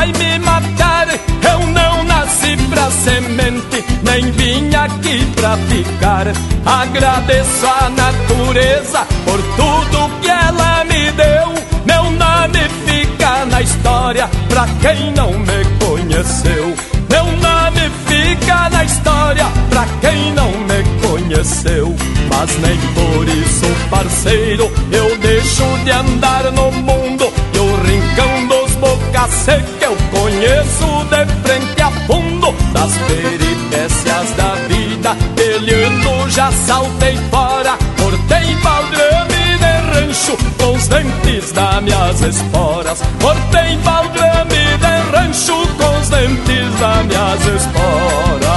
[0.00, 1.08] Vai me matar.
[1.08, 6.26] Eu não nasci pra semente, nem vim aqui pra ficar.
[6.64, 11.48] Agradeço a natureza por tudo que ela me deu.
[11.84, 16.74] Meu nome fica na história pra quem não me conheceu.
[17.10, 21.94] Meu nome fica na história pra quem não me conheceu.
[22.30, 27.29] Mas nem por isso, parceiro, eu deixo de andar no mundo
[29.20, 29.46] bocas
[29.78, 37.76] que eu conheço de frente a fundo Das peripécias da vida, peleando já saltei fora
[38.00, 43.02] Cortei baldrame de rancho com os dentes das minhas esporas.
[43.20, 48.49] Cortei baldrame de rancho com os dentes das minhas esporas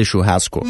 [0.00, 0.60] de churrasco.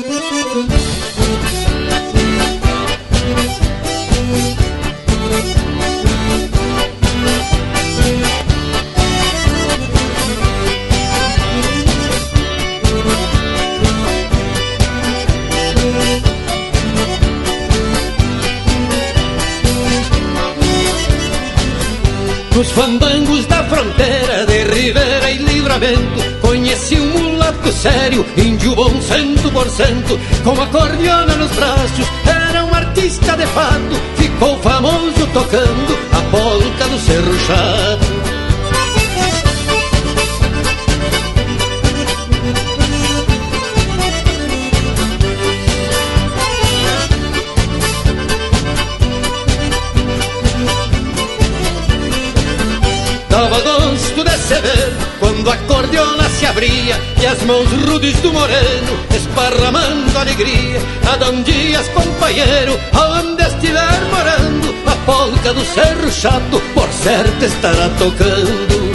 [57.51, 60.81] Mãos rudes do moreno esparramando alegria
[61.13, 68.90] Adão Dias, companheiro, aonde estiver morando A polca do Cerro Chato, por certo estará tocando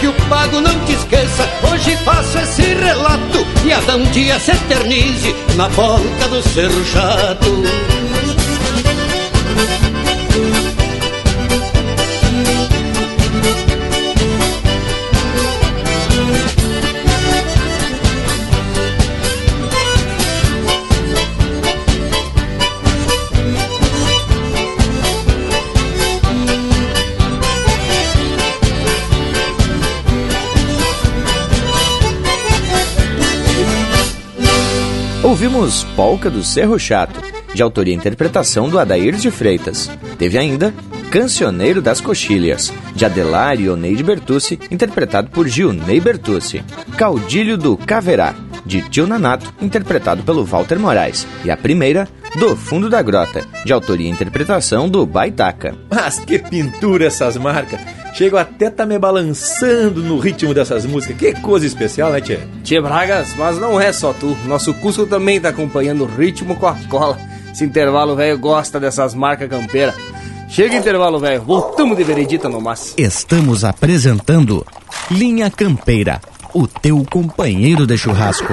[0.00, 5.34] que o pago não te esqueça, hoje faço esse relato E Adão Dia se eternize
[5.56, 7.99] na polca do Cerro Chato
[35.42, 37.18] Ouvimos Polca do Cerro Chato,
[37.54, 39.90] de autoria e interpretação do Adair de Freitas.
[40.18, 40.74] Teve ainda
[41.10, 46.62] Cancioneiro das Coxilhas, de Adelar e Oneide Bertucci, interpretado por Gilney Bertucci.
[46.94, 48.34] Caudilho do Caverá,
[48.66, 51.26] de Tio Nanato, interpretado pelo Walter Moraes.
[51.42, 52.06] E a primeira,
[52.38, 55.74] Do Fundo da Grota, de autoria e interpretação do Baitaca.
[55.90, 57.80] Mas que pintura essas marcas!
[58.14, 61.16] Chego até tá me balançando no ritmo dessas músicas.
[61.16, 62.38] Que coisa especial, né, Tchê?
[62.62, 64.36] Tchê Bragas, mas não é só tu.
[64.46, 67.18] Nosso Cusco também tá acompanhando o ritmo com a cola.
[67.52, 69.94] Esse intervalo velho gosta dessas marcas campeiras.
[70.48, 72.94] Chega intervalo velho, voltamos de veredita no mas.
[72.98, 74.66] Estamos apresentando
[75.10, 76.20] Linha Campeira,
[76.52, 78.52] o teu companheiro de churrasco.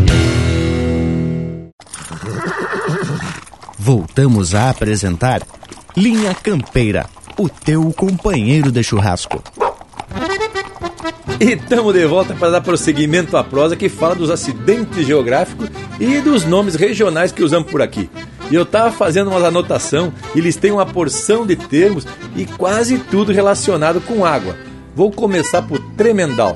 [3.83, 5.41] Voltamos a apresentar
[5.97, 9.43] Linha Campeira, o teu companheiro de churrasco.
[11.39, 15.67] E estamos de volta para dar prosseguimento à prosa que fala dos acidentes geográficos
[15.99, 18.07] e dos nomes regionais que usamos por aqui.
[18.51, 22.05] E eu estava fazendo umas anotação e eles têm uma porção de termos
[22.35, 24.55] e quase tudo relacionado com água.
[24.95, 26.55] Vou começar por tremendal,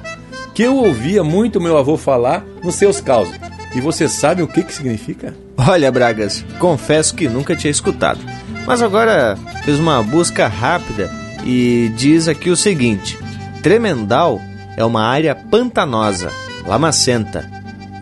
[0.54, 3.34] que eu ouvia muito meu avô falar nos seus causos.
[3.74, 5.45] E você sabe o que, que significa?
[5.58, 8.20] Olha, Bragas, confesso que nunca tinha escutado.
[8.66, 11.10] Mas agora fiz uma busca rápida
[11.44, 13.18] e diz aqui o seguinte:
[13.62, 14.42] Tremendal
[14.76, 16.32] é uma área pantanosa,
[16.66, 17.50] lamacenta,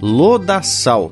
[0.01, 1.11] lodaçal,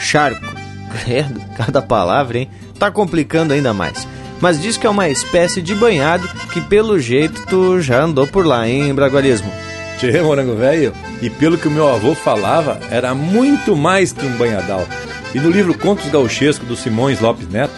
[0.00, 0.58] charco,
[1.04, 2.50] Credo, cada palavra, hein?
[2.78, 4.06] Tá complicando ainda mais.
[4.40, 8.46] Mas diz que é uma espécie de banhado que, pelo jeito, tu já andou por
[8.46, 9.50] lá, hein, Bragualismo?
[9.98, 14.36] Tchê, morango velho, e pelo que o meu avô falava, era muito mais que um
[14.36, 14.86] banhadal.
[15.34, 17.74] E no livro Contos Gauchescos do Simões Lopes Neto,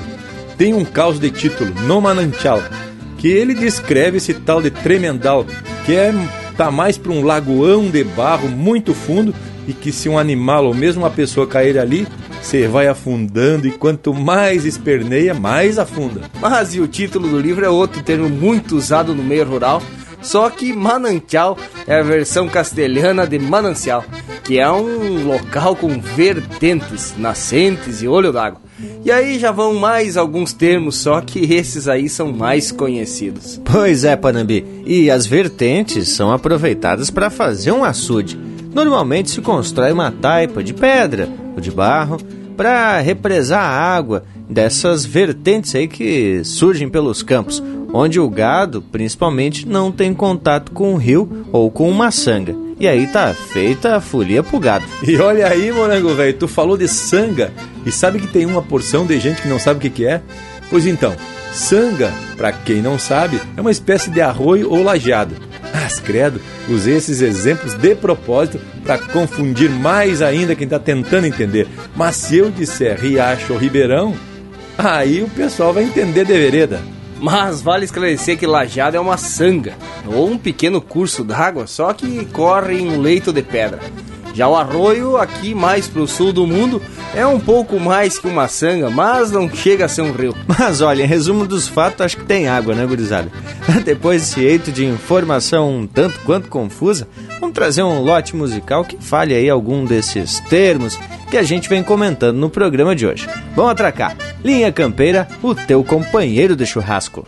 [0.57, 2.63] tem um caos de título, No Manantial,
[3.19, 5.45] que ele descreve esse tal de tremendal,
[5.85, 6.13] que é
[6.57, 9.35] tá mais para um lagoão de barro muito fundo
[9.67, 12.07] e que se um animal ou mesmo uma pessoa cair ali,
[12.43, 16.23] você vai afundando e quanto mais esperneia, mais afunda.
[16.41, 19.83] Mas e o título do livro é outro termo muito usado no meio rural,
[20.23, 21.57] só que manancial
[21.87, 24.05] é a versão castelhana de manancial,
[24.45, 28.61] que é um local com vertentes, nascentes e olho d'água.
[29.05, 33.61] E aí já vão mais alguns termos, só que esses aí são mais conhecidos.
[33.65, 34.83] Pois é, Panambi.
[34.87, 38.39] E as vertentes são aproveitadas para fazer um açude.
[38.75, 42.19] Normalmente se constrói uma taipa de pedra ou de barro
[42.57, 49.67] para represar a água dessas vertentes aí que surgem pelos campos, onde o gado, principalmente,
[49.67, 52.55] não tem contato com o rio ou com uma sanga.
[52.79, 54.85] E aí tá feita a folia pro gado.
[55.07, 57.53] E olha aí, morango velho, tu falou de sanga
[57.85, 60.23] e sabe que tem uma porção de gente que não sabe o que, que é?
[60.71, 61.15] Pois então,
[61.53, 65.35] sanga, para quem não sabe, é uma espécie de arroio ou lajeado.
[65.75, 71.69] Mas credo, usei esses exemplos de propósito para confundir mais ainda quem está tentando entender.
[71.95, 74.15] Mas se eu disser riacho ou ribeirão,
[74.83, 76.81] aí o pessoal vai entender de vereda.
[77.21, 79.75] Mas vale esclarecer que Lajado é uma sanga,
[80.07, 83.79] ou um pequeno curso d'água, só que corre em um leito de pedra.
[84.33, 86.81] Já o arroio, aqui mais pro sul do mundo,
[87.15, 90.35] é um pouco mais que uma sanga, mas não chega a ser um rio.
[90.47, 93.31] Mas olha, em resumo dos fatos, acho que tem água, né, gurizada?
[93.85, 97.09] Depois desse eito de informação um tanto quanto confusa,
[97.41, 100.99] vamos trazer um lote musical que fale aí algum desses termos
[101.31, 103.29] que a gente vem comentando no programa de hoje.
[103.55, 104.17] Vamos atracar.
[104.45, 107.25] Linha Campeira, o teu companheiro de churrasco.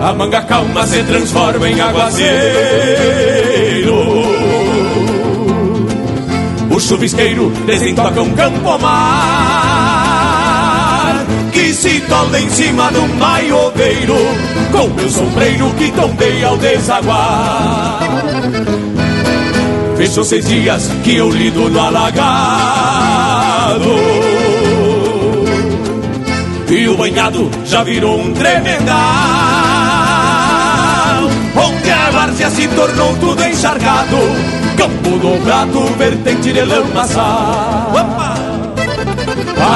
[0.00, 2.28] A manga calma se transforma em aguaceiro
[6.78, 10.06] O chuvisqueiro desentoca um campo mar
[11.50, 14.14] Que se tola em cima do maioveiro
[14.70, 17.98] Com meu sombreiro que tombei ao desaguar.
[19.96, 22.28] Fechou seis dias que eu lido no alagado
[26.70, 28.98] e o banhado já virou um tremendal
[31.56, 37.92] Onde a várzea se tornou tudo encharcado Campo dobrado, vertente de lamaçal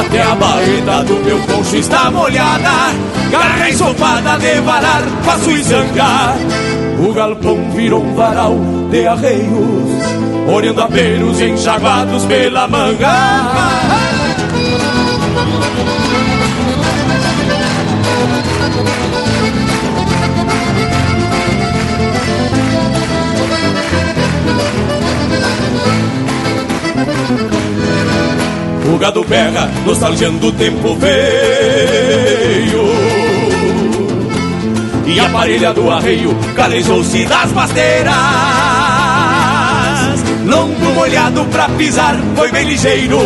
[0.01, 2.95] Até a baeta do meu poncho está molhada.
[3.31, 6.37] Garra ensopada de varar, faço e zangar
[6.99, 8.57] O galpão virou um varal
[8.91, 10.03] de arreios
[10.49, 13.63] Olhando aperos enxaguados pela manga
[29.03, 31.13] gado berra, nostalgiando o tempo veio.
[35.05, 38.15] E a parelha do arreio calejou-se das pasteiras
[40.47, 43.19] Longo molhado pra pisar, foi bem ligeiro.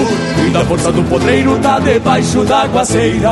[0.47, 3.31] E da força do potreiro tá debaixo da aguaceira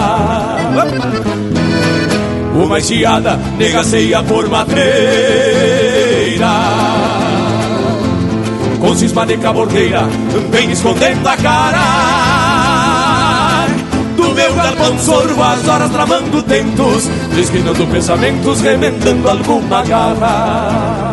[2.54, 4.84] Uma enxeada negaceia por matreira.
[8.78, 10.02] Com cisma de cabordeira,
[10.50, 12.13] vem escondendo a cara.
[14.34, 21.12] Meu galpão sorvo as horas travando tentos, desgrinando pensamentos, remendando alguma garra.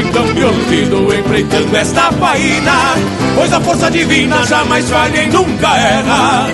[0.00, 2.94] Então me olvido empreitando esta faina,
[3.36, 6.48] pois a força divina jamais falha e nunca erra.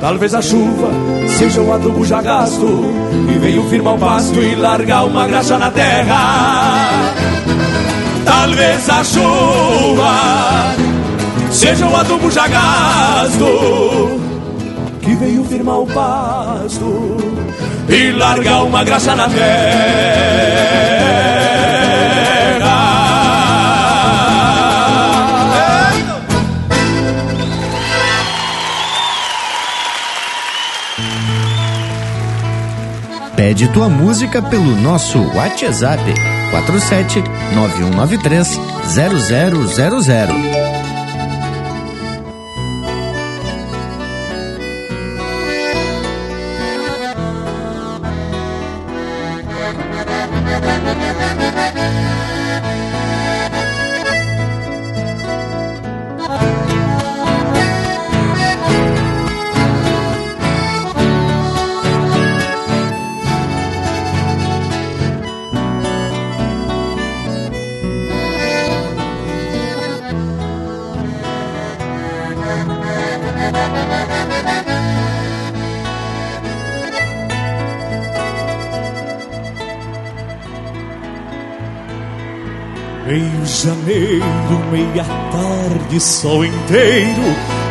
[0.00, 0.90] Talvez a chuva
[1.28, 2.84] seja um adubo já gasto,
[3.28, 7.12] e veio firmar o pasto e largar uma graxa na terra.
[8.24, 10.74] Talvez a chuva
[11.50, 14.31] seja um adubo já gasto
[15.02, 17.18] que veio firmar o pasto
[17.88, 20.62] e largar uma graxa na terra.
[33.36, 36.02] Pede tua música pelo nosso WhatsApp
[36.52, 37.22] 47
[37.54, 38.60] 9193
[38.94, 40.81] 0000.
[84.92, 87.22] Janeiro, meia tarde, sol inteiro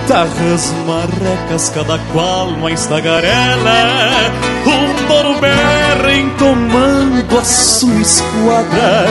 [0.07, 4.32] Tarras marrecas, cada qual mais tagarela.
[4.65, 9.05] Um touro berrem tomando a sua esquadra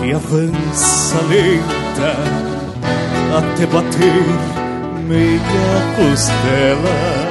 [0.00, 2.16] Que avança lenta
[3.36, 4.24] até bater
[5.06, 5.40] meia
[5.96, 7.29] costela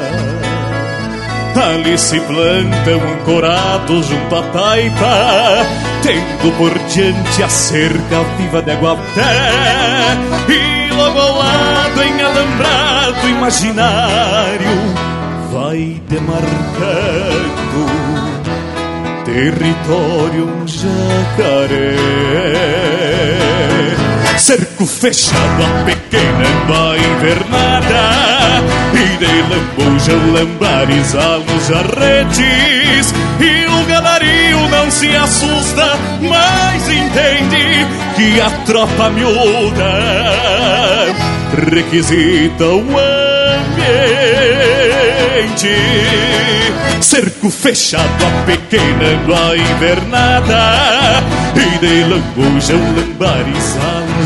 [1.59, 5.65] Ali se plantam ancorados junto à taipa
[6.01, 9.01] Tendo por diante a cerca viva de Aguapé
[10.47, 14.69] E logo ao lado em alambrado imaginário
[15.51, 17.49] Vai demarcando
[19.25, 21.95] território um jacaré
[24.39, 26.47] Cerco fechado a pequena
[26.95, 28.63] invernada.
[28.93, 33.13] E de lambujam lambares nos jarretes.
[33.39, 37.85] E o gadario não se assusta, mas entende
[38.15, 39.93] Que a tropa miúda
[41.71, 44.98] requisita um ambiente
[47.01, 49.17] Cerco fechado a pequena
[49.55, 51.23] invernada.
[51.55, 53.77] E de lambujam lambares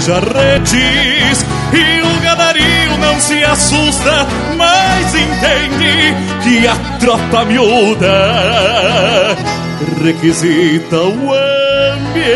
[0.05, 1.45] jarretes.
[1.73, 9.35] E o gadario não se assusta, mas entende Que a tropa miúda
[10.03, 11.33] requisita o
[11.93, 12.33] ambiente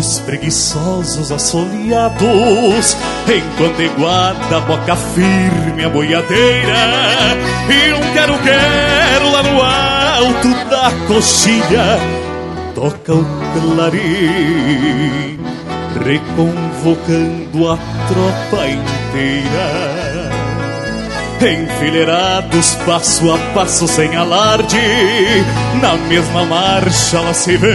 [0.00, 2.96] olhares preguiçosos assoleados
[3.26, 7.36] Enquanto iguada a boca firme a boiadeira
[7.68, 11.98] E um quero-quero lá no alto da coxilha
[12.74, 15.38] Toca o clarim
[16.04, 17.76] Reconvocando a
[18.08, 20.30] tropa inteira.
[21.40, 24.76] Enfileirados passo a passo sem alarde
[25.80, 27.74] Na mesma marcha lá se vê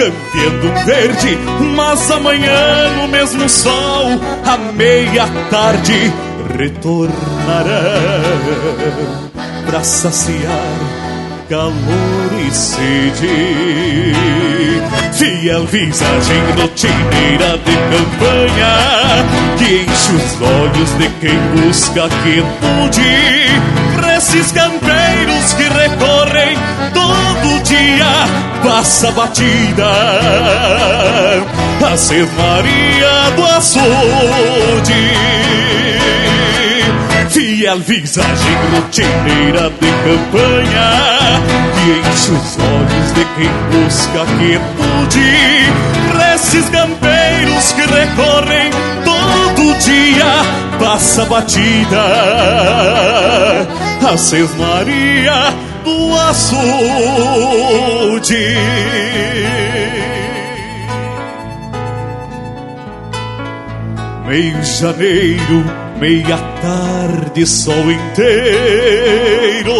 [0.00, 1.38] campeando verde,
[1.76, 6.10] mas amanhã no mesmo sol, à meia tarde,
[6.56, 7.10] retornarão
[9.66, 10.78] para saciar
[11.50, 14.14] calor e sede.
[15.12, 18.72] Fiel visagem rotineira de campanha
[19.58, 23.50] que enche os olhos de quem busca quietude.
[23.96, 26.56] Pra esses campeiros que recorrem
[26.94, 27.29] todo
[27.70, 28.26] dia,
[28.62, 29.90] passa batida.
[31.84, 35.10] A Ser Maria do Açude.
[37.30, 40.90] Fiel visagem rotineira de campanha.
[41.74, 45.30] Que enche os olhos de quem busca quietude.
[46.12, 48.70] Pra esses campeiros que recorrem.
[49.04, 50.32] Todo dia,
[50.78, 52.02] passa batida.
[54.06, 56.56] A Seis Maria do Açude.
[64.26, 65.64] Meio janeiro
[66.00, 69.74] meia tarde, sol inteiro.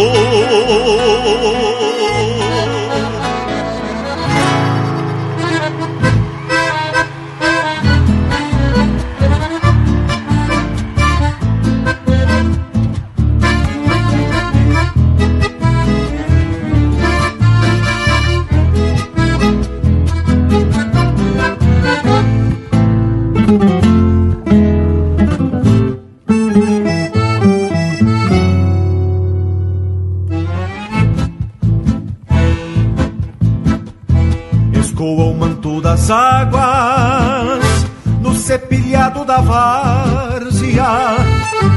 [39.51, 41.17] Várzea,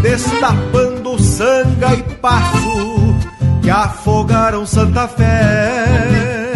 [0.03, 3.15] destapando sanga e passo
[3.63, 6.53] que afogaram Santa Fé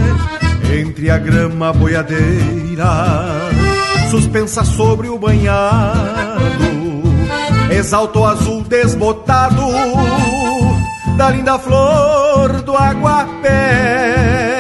[0.80, 2.86] entre a grama boiadeira,
[4.12, 7.02] suspensa sobre o banhado,
[7.72, 9.64] exalta o azul desbotado
[11.18, 14.60] da linda flor do aguapé.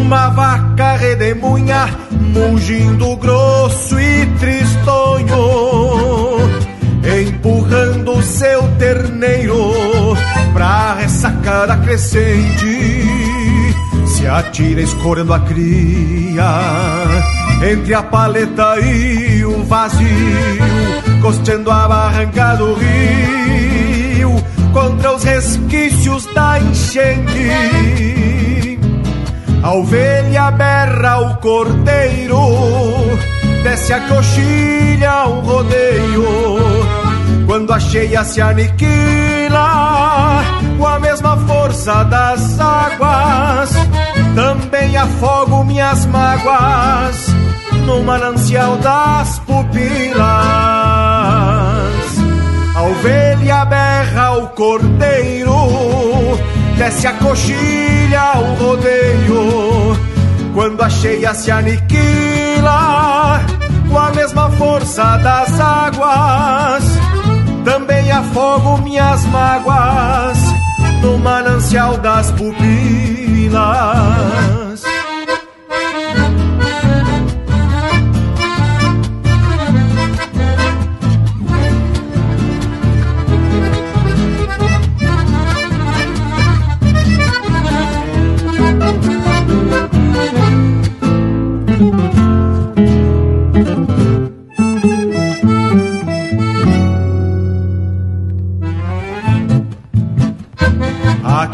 [0.00, 1.86] Uma vaca redemunha
[2.32, 3.47] mugindo grosso
[11.88, 12.92] crescente.
[14.06, 16.44] Se atira escorando a cria
[17.64, 20.06] entre a paleta e o vazio,
[21.22, 24.36] costeando a barranca do rio
[24.72, 27.48] contra os resquícios da enchente.
[29.62, 32.38] A ovelha berra o cordeiro,
[33.62, 36.26] desce a coxilha o rodeio.
[37.46, 39.58] Quando a cheia se aniquila,
[40.78, 43.70] com a mesma força das águas,
[44.34, 47.26] também afogo minhas mágoas
[47.84, 50.18] no manancial das pupilas.
[52.74, 55.52] A ovelha berra o cordeiro,
[56.76, 59.98] desce a coxilha o rodeio.
[60.54, 63.40] Quando a cheia se aniquila,
[63.88, 66.84] com a mesma força das águas,
[67.64, 70.27] também afogo minhas mágoas
[71.68, 73.58] manancial das pupilas.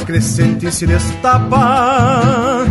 [0.05, 2.65] Crescente se destapa,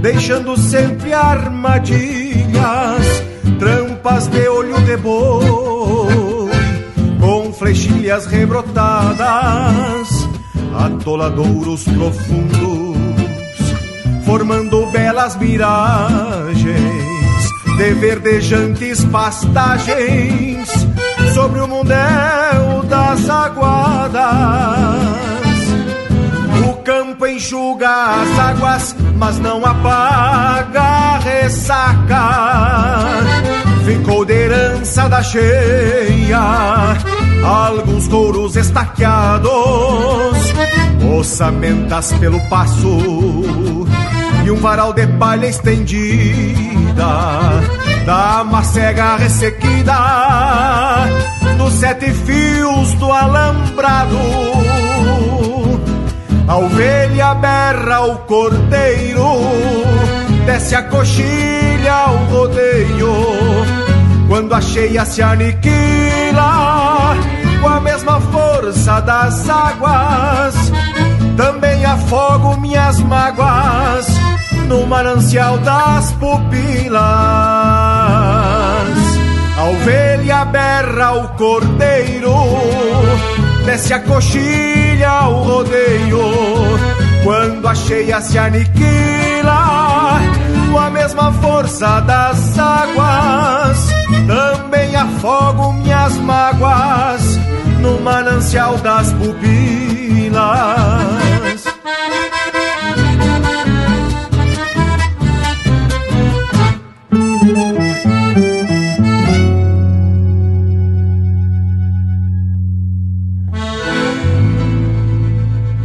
[0.00, 3.22] deixando sempre armadilhas,
[3.58, 6.50] trampas de olho de boi,
[7.20, 10.28] com flechilhas rebrotadas,
[10.78, 12.96] atoladouros profundos,
[14.24, 16.76] formando belas miragens
[17.76, 20.68] de verdejantes pastagens
[21.34, 25.35] sobre o mundel das aguadas
[27.26, 32.28] campo enxuga as águas, mas não apaga a ressaca.
[33.84, 36.40] Ficou de herança da cheia,
[37.44, 39.50] alguns touros estaqueados,
[41.18, 42.98] ossamentas pelo passo
[44.44, 47.06] e um varal de palha estendida
[48.04, 49.94] da macega ressequida
[51.58, 54.75] dos sete fios do alambrado
[56.48, 59.40] a ovelha berra o cordeiro,
[60.44, 63.14] desce a coxilha o rodeio.
[64.28, 67.14] Quando a cheia se aniquila,
[67.60, 70.54] com a mesma força das águas,
[71.36, 74.06] também afogo minhas mágoas
[74.68, 77.02] no manancial das pupilas.
[79.58, 82.34] A ovelha berra o cordeiro,
[83.64, 86.20] desce a coxilha o rodeio.
[87.24, 90.20] Quando a cheia se aniquila,
[90.70, 93.88] com a mesma força das águas,
[94.26, 97.38] também afogo minhas mágoas
[97.80, 100.46] no manancial das pupilas.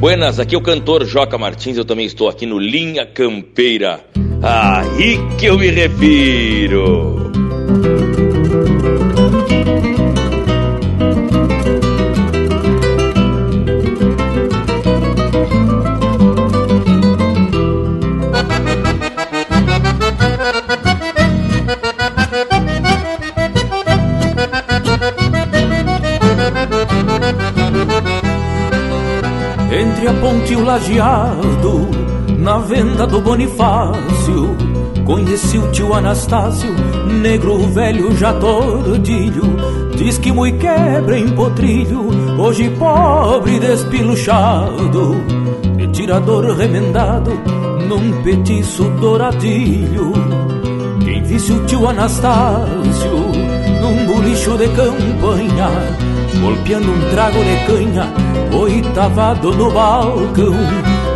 [0.02, 4.00] Buenas, aqui é o cantor Joca Martins, eu também estou aqui no Linha Campeira.
[4.42, 7.32] Aí que eu me refiro.
[30.72, 31.90] Lajeado,
[32.40, 34.56] na venda do Bonifácio,
[35.04, 36.70] conheci o tio Anastácio,
[37.22, 39.44] negro velho já tordilho.
[39.98, 42.08] Diz que mui quebra em potrilho,
[42.40, 45.16] hoje pobre despiluchado,
[45.76, 47.32] de tirador remendado
[47.90, 50.14] num petiço douradilho.
[51.04, 53.12] Quem visse o tio Anastácio
[53.82, 55.70] num bolicho de campanha,
[56.42, 58.12] golpeando um trago de canha,
[58.52, 60.56] oitavado no balcão.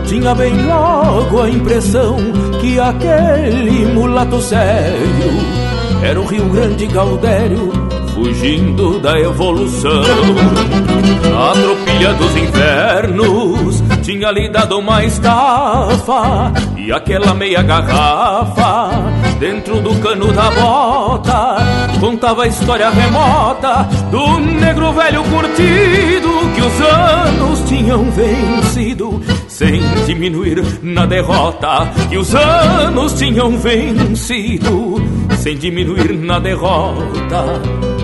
[0.06, 2.18] Tinha bem logo a impressão
[2.62, 5.66] que aquele mulato sério
[6.04, 7.72] era o Rio Grande Gaudério,
[8.14, 10.04] fugindo da evolução.
[11.38, 18.92] A tropilha dos invernos tinha lhe dado uma estafa e aquela meia garrafa
[19.40, 26.82] dentro do cano da bota contava a história remota do negro velho curtido que os
[26.82, 34.96] anos tinham vencido sem diminuir na derrota que os anos tinham vencido
[35.38, 37.46] sem diminuir na derrota.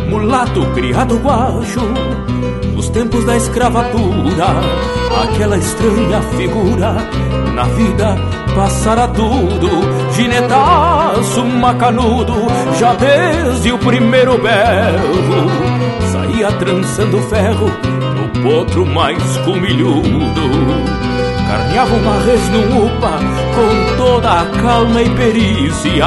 [0.09, 1.81] Mulato criado guacho
[2.75, 4.47] nos tempos da escravatura
[5.23, 6.95] aquela estranha figura
[7.53, 9.69] na vida passara tudo
[10.13, 12.33] ginetaço macanudo
[12.79, 15.49] já desde o primeiro berro.
[16.11, 21.01] Saía trançando ferro no potro mais comilhudo
[21.51, 23.19] carneava uma res upa
[23.55, 26.05] com toda a calma e perícia.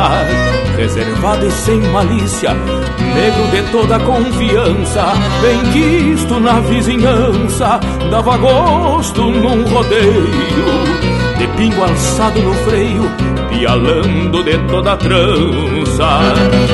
[0.76, 7.78] Reservado e sem malícia, negro de toda confiança, bem quisto na vizinhança,
[8.10, 11.13] dava gosto num rodeio,
[11.44, 13.02] de pingo alçado no freio,
[13.50, 16.20] pialando de toda trança.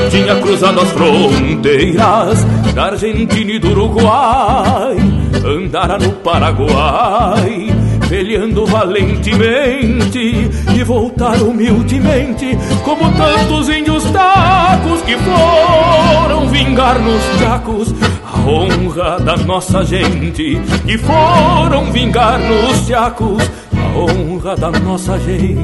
[0.09, 4.97] Tinha cruzado as fronteiras da Argentina e do Uruguai,
[5.45, 7.67] andara no Paraguai
[8.07, 17.95] peleando valentemente e voltar humildemente, como tantos índios tacos que foram vingar nos tacos
[18.25, 23.49] a honra da nossa gente, que foram vingar nos tacos
[23.91, 25.61] a honra da nossa gente.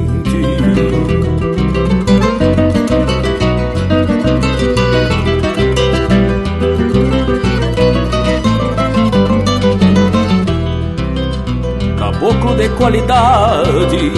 [11.98, 14.12] caboclo de qualidade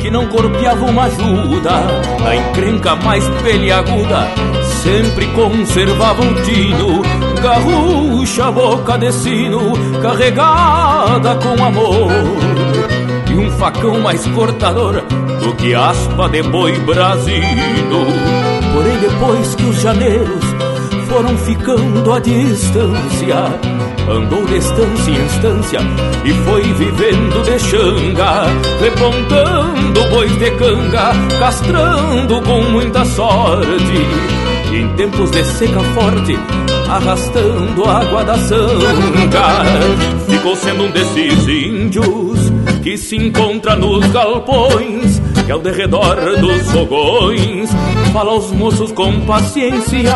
[0.00, 1.70] que não corpeava uma ajuda
[2.22, 4.28] na encrenca mais peliaguda
[4.82, 7.02] sempre conservava um tino
[7.42, 12.10] garrucha boca de sino carregada com amor
[13.38, 15.02] um facão mais cortador
[15.40, 18.06] do que aspa de boi brasino
[18.72, 20.44] porém depois que os janeiros
[21.08, 25.80] foram ficando à distância andou de estância em estância
[26.24, 28.46] e foi vivendo de xanga,
[28.80, 33.76] repontando bois de canga, castrando com muita sorte.
[34.72, 36.38] Em tempos de seca forte,
[36.88, 39.64] arrastando água da sanga,
[40.28, 42.38] ficou sendo um desses índios
[42.82, 47.70] que se encontra nos galpões que ao derredor dos fogões.
[48.12, 50.12] Fala aos moços com paciência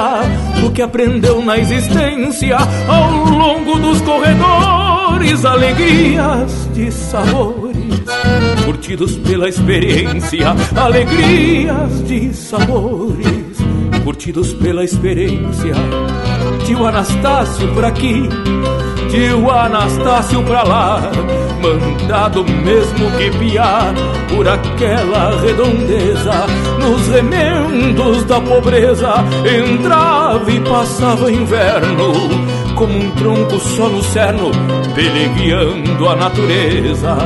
[0.66, 2.56] o que aprendeu na existência.
[2.88, 7.70] Ao longo dos corredores, alegrias de sabores.
[8.64, 13.58] Curtidos pela experiência, alegrias de sabores.
[14.04, 15.74] Curtidos pela experiência.
[16.64, 18.28] Tio Anastácio por aqui,
[19.10, 21.00] tio Anastácio pra lá.
[21.60, 23.92] Mandado mesmo que piar
[24.34, 26.46] por aquela redondeza,
[26.78, 29.12] nos remendos da pobreza,
[29.44, 32.12] entrava e passava inverno,
[32.74, 34.50] como um tronco só no cerno,
[34.94, 37.16] pelegueando a natureza.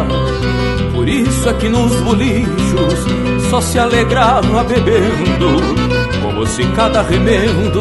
[0.92, 3.06] Por isso é que nos bolichos
[3.50, 5.93] só se alegrava bebendo
[6.46, 7.80] se cada remendo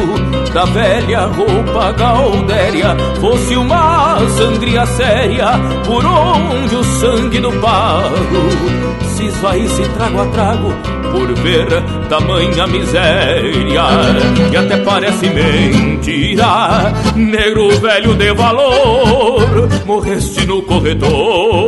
[0.53, 5.47] da velha roupa gaudéria fosse uma sangria séria
[5.85, 10.73] por onde o sangue do pago se esvaísse trago a trago
[11.11, 11.67] por ver
[12.09, 13.83] tamanha miséria.
[14.51, 21.67] E até parece mentira negro velho de valor morreste no corredor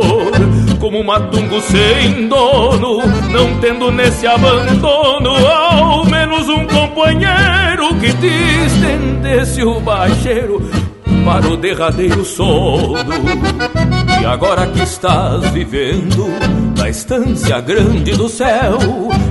[0.80, 6.04] como um matungo sem dono não tendo nesse abandono ao
[6.36, 10.60] menos um companheiro que te estendesse o baixeiro
[11.24, 12.94] para o derradeiro sono.
[14.20, 16.26] E agora que estás vivendo
[16.76, 18.78] na estância grande do céu,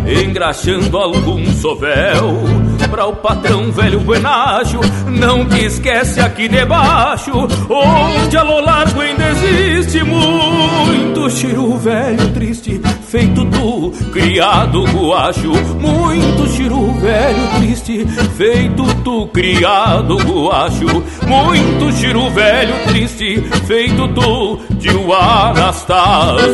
[0.05, 2.43] engraxando algum sovel,
[2.89, 7.31] para o patrão velho buenacho, não te esquece aqui debaixo,
[7.69, 16.47] onde a lo largo ainda existe muito chiru velho triste, feito tu, criado guacho, muito
[16.49, 18.05] chiru velho triste,
[18.35, 26.45] feito tu, criado guacho, muito chiru velho triste, feito tu, tio Anastácio.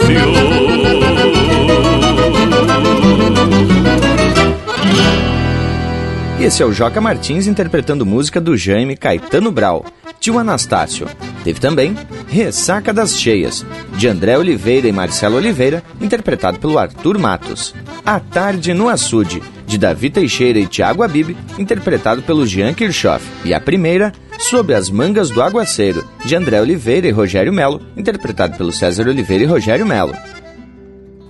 [6.39, 9.85] Esse é o Joca Martins interpretando música do Jaime Caetano Brau,
[10.21, 11.07] Tio Anastácio.
[11.43, 13.65] Teve também Ressaca das Cheias,
[13.97, 17.73] de André Oliveira e Marcelo Oliveira, interpretado pelo Arthur Matos.
[18.05, 23.25] A Tarde no Açude, de Davi Teixeira e Tiago Abib, interpretado pelo Jean Kirchhoff.
[23.43, 28.55] E a primeira, Sob as Mangas do Aguaceiro, de André Oliveira e Rogério Melo, interpretado
[28.55, 30.13] pelo César Oliveira e Rogério Melo.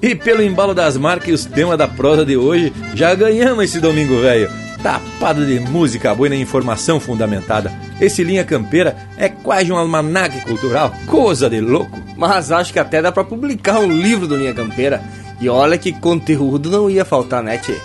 [0.02, 3.80] E pelo embalo das marcas e os temas da prosa de hoje, já ganhamos esse
[3.80, 4.50] domingo velho.
[4.84, 7.72] Tapado de música boa e informação fundamentada.
[8.00, 12.00] Esse Linha Campeira é quase um almanaque cultural, coisa de louco.
[12.18, 15.04] Mas acho que até dá para publicar um livro do Linha Campeira.
[15.40, 17.78] E olha que conteúdo não ia faltar, né, tchê?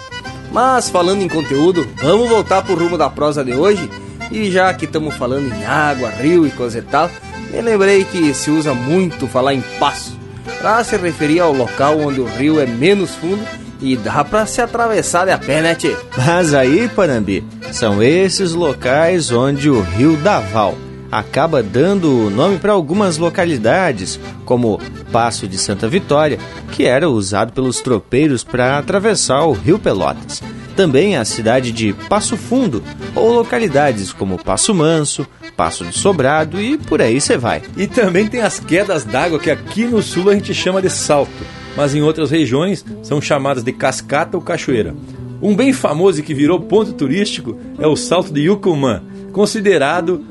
[0.51, 3.91] Mas falando em conteúdo, vamos voltar pro rumo da prosa de hoje.
[4.31, 7.11] E já que estamos falando em água, rio e coisa e tal,
[7.53, 10.19] me lembrei que se usa muito falar em passo
[10.61, 13.45] para se referir ao local onde o rio é menos fundo
[13.81, 15.97] e dá para se atravessar de a pé, né, tchê?
[16.17, 20.77] Mas aí, Panambi, são esses locais onde o rio Daval
[21.11, 24.81] acaba dando nome para algumas localidades, como
[25.13, 26.39] Passo de Santa Vitória,
[26.73, 30.43] que era usado pelos tropeiros para atravessar o rio Pelotas.
[30.75, 32.83] Também a cidade de Passo Fundo,
[33.15, 35.27] ou localidades como Passo Manso,
[35.57, 37.63] Passo de Sobrado e por aí você vai.
[37.77, 41.33] E também tem as quedas d'água que aqui no sul a gente chama de salto,
[41.77, 44.95] mas em outras regiões são chamadas de cascata ou cachoeira.
[45.43, 50.25] Um bem famoso e que virou ponto turístico é o Salto de Yucumã, considerado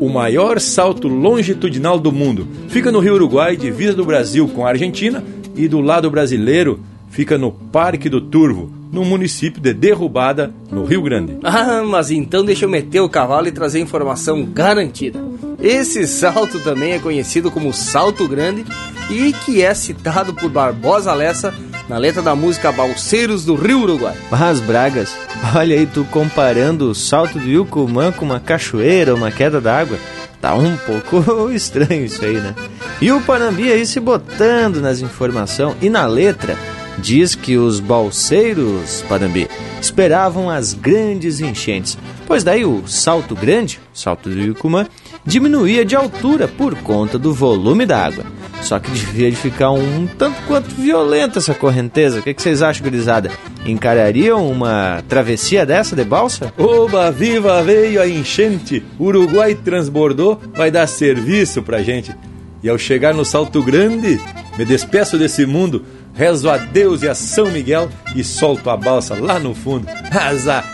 [0.00, 2.46] o maior salto longitudinal do mundo.
[2.68, 5.22] Fica no Rio Uruguai, divisa do Brasil com a Argentina,
[5.56, 6.80] e do lado brasileiro
[7.10, 11.38] fica no Parque do Turvo, no município de Derrubada, no Rio Grande.
[11.42, 15.20] Ah, mas então deixa eu meter o cavalo e trazer informação garantida.
[15.64, 18.66] Esse salto também é conhecido como Salto Grande
[19.08, 21.54] e que é citado por Barbosa Lessa
[21.88, 24.14] na letra da música Balseiros do Rio Uruguai.
[24.30, 25.16] Mas Bragas,
[25.56, 29.98] olha aí tu comparando o salto do Yucumã com uma cachoeira, uma queda d'água.
[30.38, 32.54] Tá um pouco estranho isso aí, né?
[33.00, 36.58] E o Panambi aí se botando nas informações e na letra
[36.98, 39.48] diz que os balseiros, Panambi,
[39.80, 41.96] esperavam as grandes enchentes,
[42.26, 44.86] pois daí o salto grande, salto do Yucumã,
[45.26, 48.24] diminuía de altura por conta do volume da água.
[48.62, 52.20] Só que devia de ficar um tanto quanto violenta essa correnteza.
[52.20, 53.30] O que, que vocês acham, gurizada?
[53.66, 56.52] Encarariam uma travessia dessa de balsa?
[56.56, 58.82] Oba, viva, veio a enchente!
[58.98, 62.14] Uruguai transbordou, vai dar serviço pra gente.
[62.62, 64.18] E ao chegar no Salto Grande,
[64.56, 65.84] me despeço desse mundo,
[66.14, 69.86] rezo a Deus e a São Miguel e solto a balsa lá no fundo.
[70.10, 70.64] Azar!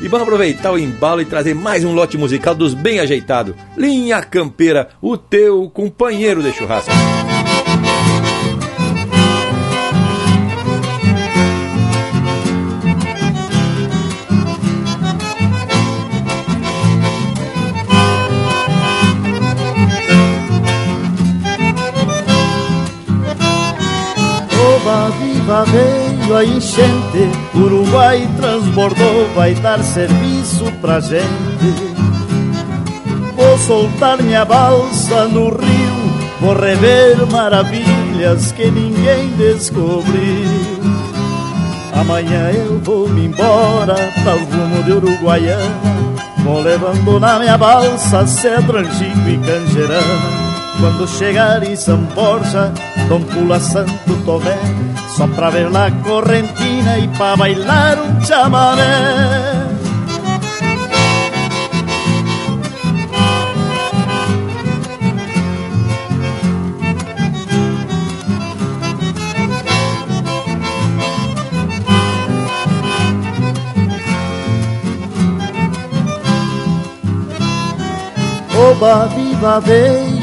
[0.00, 3.54] E vamos aproveitar o embalo e trazer mais um lote musical dos bem ajeitados.
[3.76, 6.90] Linha Campeira, o teu companheiro de churrasco.
[25.50, 31.26] Viva, veio a enchente, Uruguai transbordou, vai dar serviço pra gente.
[33.34, 40.80] Vou soltar minha balsa no rio, vou rever maravilhas que ninguém descobriu.
[41.94, 45.74] Amanhã eu vou me embora para o rumo de Uruguaiana,
[46.44, 50.39] vou levando na minha balsa cedro, angico e canjerana.
[50.80, 52.72] Quando chegar em São Borja,
[53.06, 53.92] Dom Pula Santo
[54.24, 54.56] Tomé,
[55.14, 58.80] só pra ver lá correntina e pra bailar um chamamé.
[78.56, 80.19] Oba, viva, veio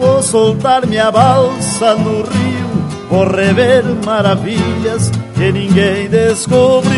[0.00, 6.90] Vou soltar minha balsa no rio, vou rever maravilhas que ninguém descobriu.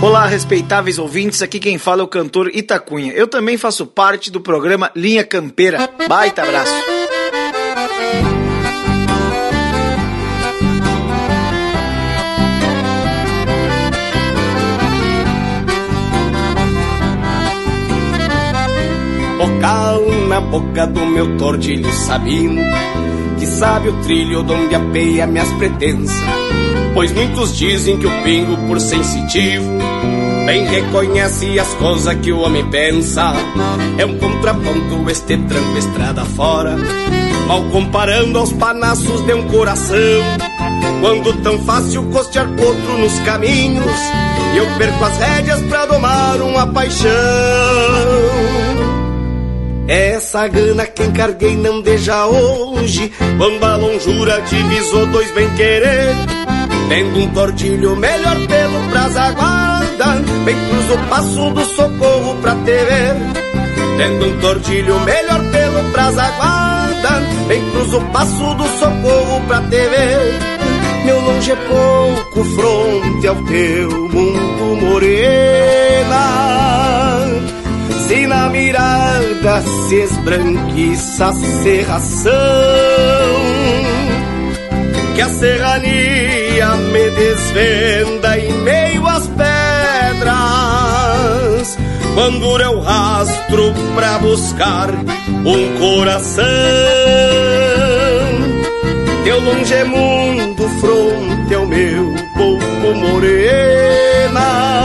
[0.00, 3.12] Olá, respeitáveis ouvintes, aqui quem fala é o cantor Itacunha.
[3.12, 5.90] Eu também faço parte do programa Linha Campeira.
[6.08, 6.72] Baita abraço!
[19.40, 19.60] O
[20.50, 22.62] boca do meu tordilho sabino,
[23.38, 26.16] que sabe o trilho onde apeia minhas pretensas.
[26.94, 29.78] Pois muitos dizem que o pingo, por sensitivo,
[30.46, 33.32] bem reconhece as coisas que o homem pensa.
[33.98, 36.76] É um contraponto este tranco estrada fora,
[37.46, 39.96] mal comparando aos panaços de um coração.
[41.00, 44.00] Quando tão fácil costear potro nos caminhos,
[44.56, 47.08] eu perco as rédeas pra domar uma paixão.
[49.88, 56.14] Essa gana que encarguei não deixa hoje, quando a lonjura divisou dois bem querer.
[56.90, 63.16] Tendo um tortilho melhor pelo brasa guarda, bem cruzo o passo do socorro pra ver.
[63.96, 70.38] Tendo um tortilho melhor pelo brasa guarda, bem cruzo o passo do socorro pra ver.
[71.06, 76.57] Meu longe é pouco fronte ao teu mundo morena.
[78.08, 82.32] Se na mirada se esbranquiça a serração,
[85.14, 90.28] que a serrania me desvenda em meio às pedras.
[92.14, 94.88] Quando eu rastro pra buscar
[95.44, 96.46] um coração,
[99.22, 104.78] teu longe mundo fronte ao meu pouco morena.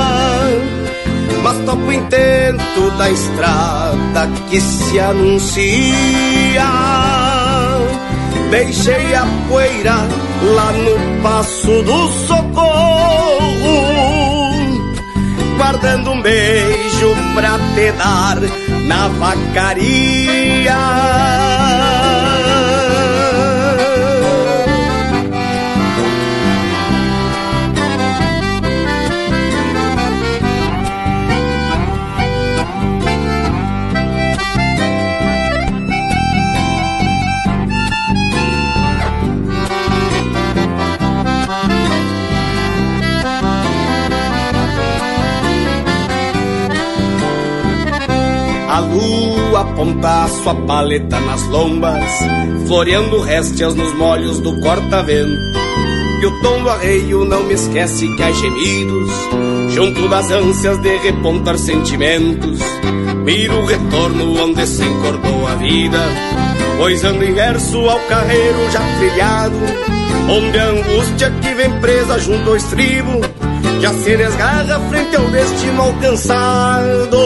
[1.54, 6.66] Mas topo o intento da estrada que se anuncia.
[8.50, 9.96] Deixei a poeira
[10.56, 12.64] lá no passo do socorro,
[15.58, 18.40] guardando um beijo pra te dar
[18.88, 20.74] na vacaria.
[49.74, 52.04] Aponta sua paleta nas lombas,
[52.68, 55.32] floreando réstias nos molhos do corta-vento.
[56.22, 59.10] E o tom do arreio não me esquece que há gemidos,
[59.70, 62.60] junto das ânsias de repontar sentimentos.
[63.26, 66.00] Miro o retorno onde se encordou a vida,
[66.78, 69.56] pois ando inverso ao carreiro já trilhado,
[70.30, 73.22] onde a angústia que vem presa junto ao estribo
[73.82, 77.18] já se desgarra frente ao destino alcançado.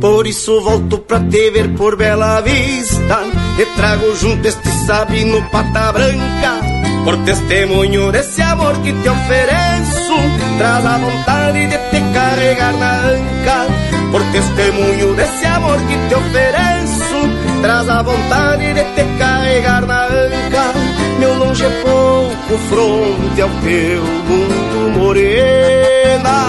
[0.00, 3.18] Por isso volto pra te ver por Bela Vista.
[3.58, 6.60] E trago junto este sabino pata branca.
[7.04, 10.16] Por testemunho desse amor que te ofereço.
[10.56, 13.66] Traz a vontade de te carregar na anca.
[14.10, 17.60] Por testemunho desse amor que te ofereço.
[17.60, 20.72] Traz a vontade de te carregar na anca.
[21.18, 26.40] Meu longe é pouco fronte ao teu mundo morena.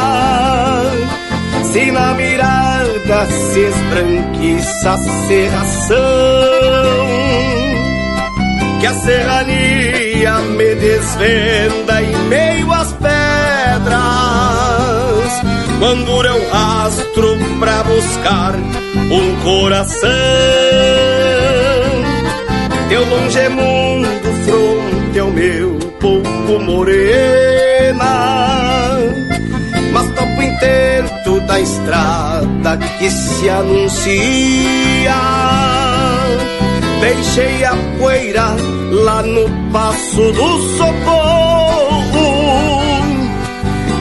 [1.74, 2.61] Se na mirada
[3.26, 5.98] se esbranquiça a serração,
[8.80, 13.12] que a serrania me desvenda em meio às pedras,
[15.80, 18.56] quando eu rastro pra buscar
[19.12, 20.10] um coração.
[22.90, 28.71] Teu longe mundo fronte ao meu pouco morena
[31.52, 35.16] da estrada que se anuncia.
[37.02, 38.56] Deixei a poeira
[38.92, 42.24] lá no passo do socorro,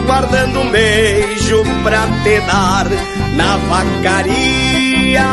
[0.07, 2.87] guardando um beijo pra te dar
[3.35, 5.27] na vacaria.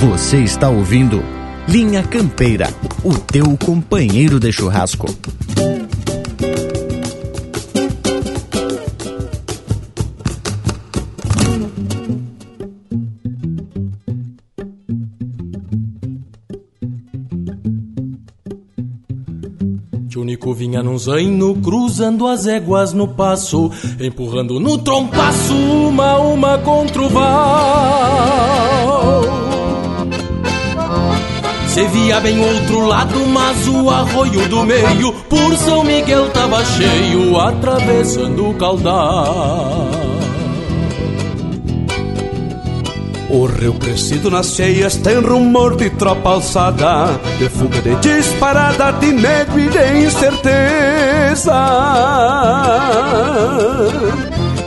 [0.00, 1.41] Você está ouvindo
[1.72, 2.68] Linha Campeira,
[3.02, 5.06] o teu companheiro de churrasco.
[20.10, 27.00] Tunico vinha num zaino, cruzando as éguas no passo, empurrando no trompaço uma uma contra
[27.00, 28.12] o val.
[31.72, 37.40] Se via bem outro lado, mas o arroio do meio Por São Miguel tava cheio,
[37.40, 39.88] atravessando o caudal
[43.30, 49.06] O rio crescido nas cheias tem rumor de tropa alçada, de fuga de disparada, de
[49.06, 51.54] medo e de incerteza.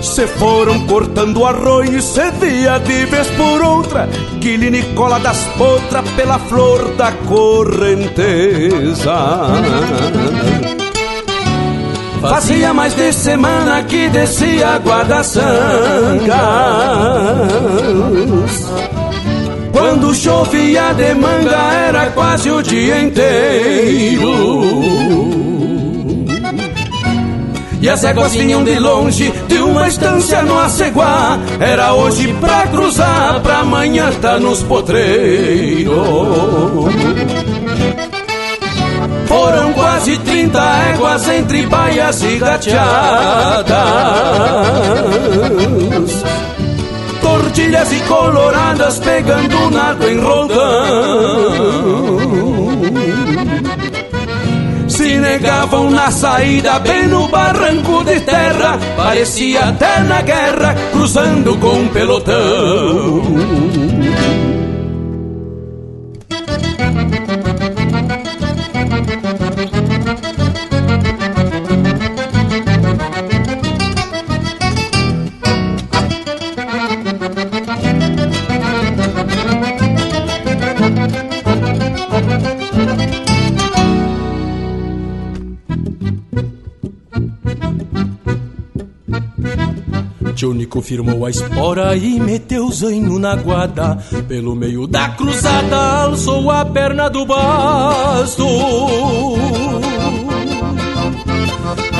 [0.06, 4.08] Se foram cortando arroio, cedia de vez por outra,
[4.40, 9.16] que lhe Nicola das potras pela flor da correnteza.
[12.22, 16.32] Fazia mais de semana que descia guarda-sangas
[19.72, 24.26] Quando chovia de manga era quase o dia inteiro
[27.86, 31.38] E as éguas vinham de longe, de uma estância no Aceguá.
[31.60, 35.94] Era hoje pra cruzar, pra amanhã tá nos potreiros.
[39.28, 40.60] Foram quase 30
[40.94, 42.74] éguas entre baias e gateadas.
[47.22, 51.76] Tortilhas e coloradas pegando nado em roldão
[55.16, 58.78] se negavam na saída bem no barranco de terra.
[58.98, 63.95] Parecia até na guerra cruzando com um pelotão
[90.76, 93.98] Tionico firmou a espora e meteu zaino na guarda.
[94.28, 98.46] Pelo meio da cruzada alçou a perna do basto.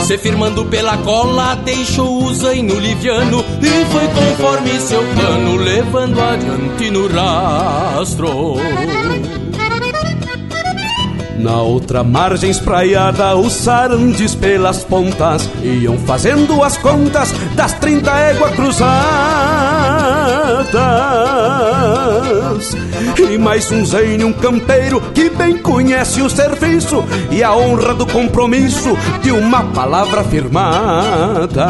[0.02, 6.92] Se firmando pela cola, deixou o zaino liviano e foi conforme seu plano, levando adiante
[6.92, 8.56] no rastro.
[11.46, 18.56] Na outra margem espraiada, os sarandes pelas pontas iam fazendo as contas das trinta éguas
[18.56, 18.96] cruzadas.
[23.30, 28.08] E mais um zen um campeiro que bem conhece o serviço e a honra do
[28.08, 31.68] compromisso de uma palavra firmada.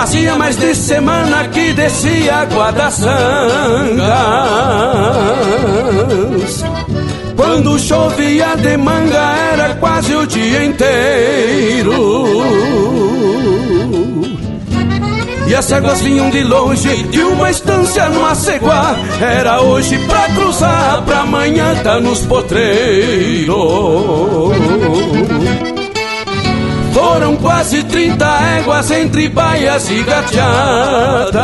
[0.00, 2.48] Fazia mais de semana que descia
[2.90, 3.04] sangas
[7.36, 11.92] Quando chovia de manga era quase o dia inteiro
[15.46, 18.94] e as águas vinham de longe, de uma estância no Aceguá.
[19.20, 23.56] Era hoje pra cruzar, pra amanhã tá nos potreiros.
[26.92, 28.24] Foram quase 30
[28.58, 31.40] éguas entre baias e gateadas.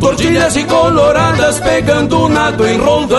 [0.00, 3.18] Tortilhas e coloradas pegando nado em roldão.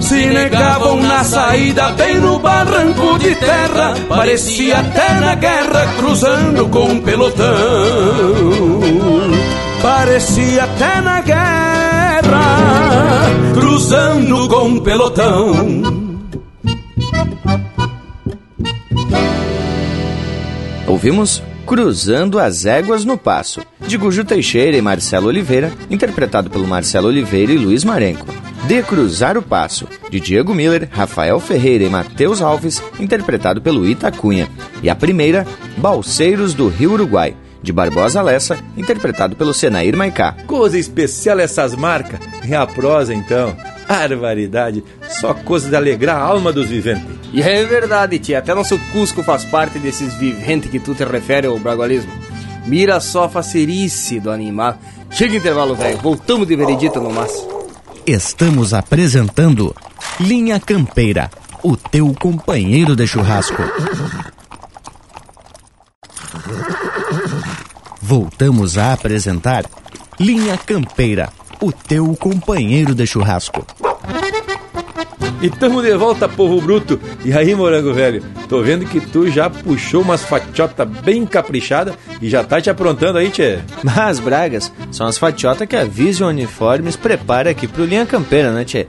[0.00, 6.84] Se negavam na saída bem no barranco de terra Parecia até na guerra cruzando com
[6.84, 7.44] um pelotão.
[9.82, 11.57] Parecia até na guerra
[13.58, 15.52] cruzando com pelotão
[20.86, 27.08] Ouvimos Cruzando as Éguas no Passo, de Guju Teixeira e Marcelo Oliveira, interpretado pelo Marcelo
[27.08, 28.26] Oliveira e Luiz Marenco.
[28.66, 34.10] De Cruzar o Passo, de Diego Miller, Rafael Ferreira e Matheus Alves, interpretado pelo Ita
[34.10, 34.48] Cunha.
[34.82, 40.36] E a primeira, Balseiros do Rio Uruguai, de Barbosa Lessa, interpretado pelo Senair Maicá.
[40.46, 42.20] Coisa especial essas marcas.
[42.44, 43.56] Em a prosa, então.
[43.88, 44.84] Barbaridade.
[45.08, 47.04] Só coisa de alegrar a alma dos viventes.
[47.32, 48.38] E é verdade, tia.
[48.38, 52.12] Até nosso Cusco faz parte desses viventes que tu te refere ao bragualismo.
[52.66, 54.78] Mira só a facerice do animal.
[55.10, 55.98] Chega intervalo, velho.
[55.98, 57.32] Voltamos de veredita no mas.
[58.06, 59.74] Estamos apresentando
[60.20, 61.30] Linha Campeira,
[61.62, 63.62] o teu companheiro de churrasco.
[68.08, 69.66] Voltamos a apresentar
[70.18, 71.28] Linha Campeira,
[71.60, 73.66] o teu companheiro de churrasco.
[75.42, 76.98] E tamo de volta, povo bruto.
[77.22, 78.24] E aí, morango velho?
[78.48, 83.18] Tô vendo que tu já puxou umas fatiotas bem caprichadas e já tá te aprontando
[83.18, 83.58] aí, tchê.
[83.84, 88.64] Mas, Bragas, são as fatiotas que a Vision Uniformes prepara aqui pro Linha Campeira, né,
[88.64, 88.86] tchê?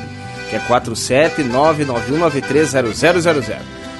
[0.50, 3.58] que é 47991930000.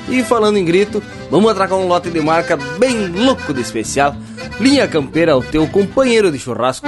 [0.10, 4.16] E falando em grito, vamos atracar um lote de marca bem louco de especial.
[4.60, 6.88] Linha Campeira, o teu companheiro de churrasco.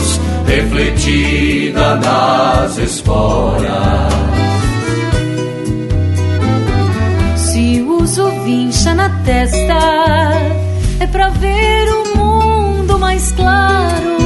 [0.61, 4.13] refletida nas esporas.
[7.35, 9.79] Se uso vincha na testa,
[10.99, 14.17] é pra ver o mundo mais claro.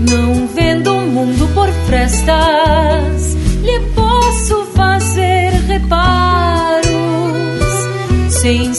[0.00, 6.84] Não vendo o mundo por frestas, lhe posso fazer reparos.
[8.28, 8.72] Sem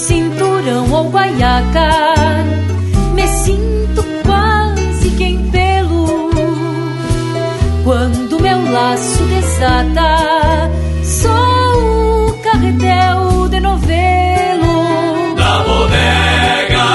[11.03, 15.35] sou o carretel de novelo.
[15.35, 16.87] Da bodega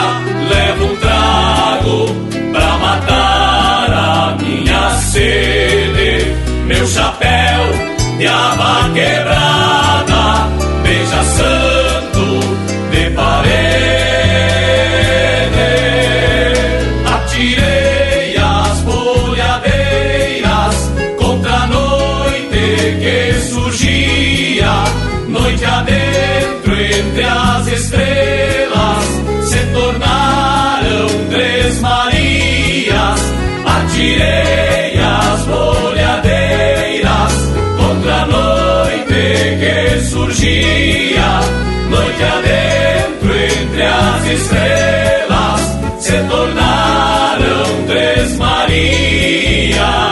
[0.48, 2.14] levo um trago
[2.52, 6.36] pra matar a minha sede.
[6.66, 7.60] Meu chapéu
[8.18, 10.48] de aba quebrada,
[10.84, 11.89] beija santo
[34.20, 37.32] Atirei as bolhadeiras
[37.78, 41.40] contra a noite que surgia,
[41.88, 45.60] noite adentro entre as estrelas
[46.00, 50.09] se tornaram três Marias.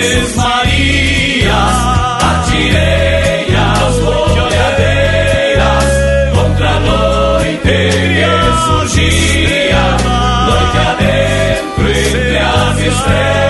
[0.00, 1.50] Três Marias.
[2.22, 5.84] Atirei as bolhadeiras
[6.34, 7.90] contra a noite que
[8.64, 9.82] surgia,
[10.46, 13.49] noite adentro entre as estrelas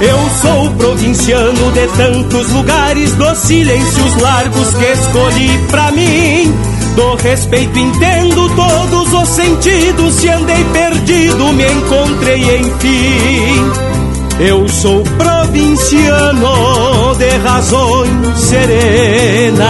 [0.00, 6.54] Eu sou provinciano de tantos lugares, dos silêncios largos que escolhi pra mim.
[6.94, 13.72] Do respeito entendo todos os sentidos, se andei perdido, me encontrei enfim.
[14.38, 19.64] Eu sou provinciano de razões serenas,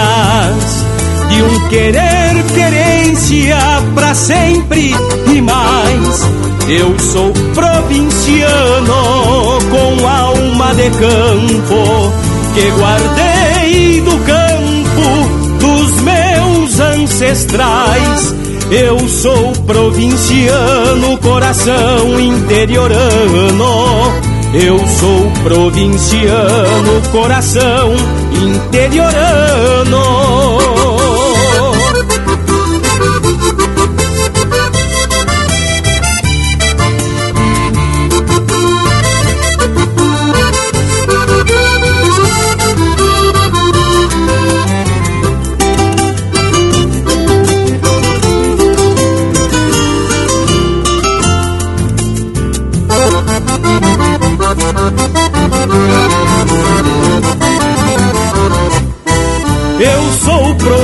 [1.31, 3.59] de um querer querência
[3.95, 4.93] pra sempre
[5.33, 6.46] e mais.
[6.69, 12.13] Eu sou provinciano com alma de campo
[12.55, 15.29] que guardei do campo
[15.61, 18.35] dos meus ancestrais.
[18.69, 24.13] Eu sou provinciano, coração interiorano.
[24.53, 27.95] Eu sou provinciano, coração
[28.33, 30.03] interiorano.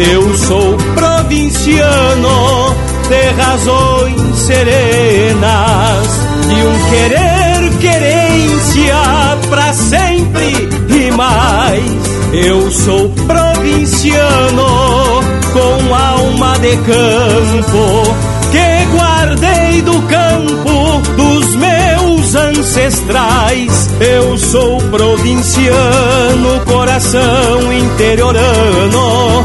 [0.00, 2.74] Eu sou provinciano
[3.06, 6.08] de razões serenas,
[6.48, 8.96] de um querer querência
[9.50, 11.84] pra sempre e mais.
[12.32, 14.64] Eu sou provinciano
[15.52, 18.16] com alma de campo
[18.50, 23.90] que guardei do campo dos meus ancestrais.
[24.00, 29.44] Eu sou provinciano, coração interiorano.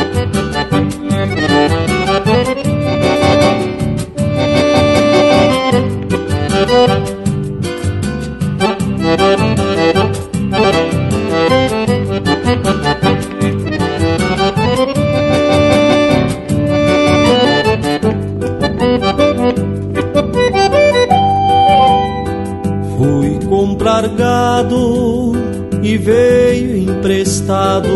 [25.83, 27.89] E veio emprestado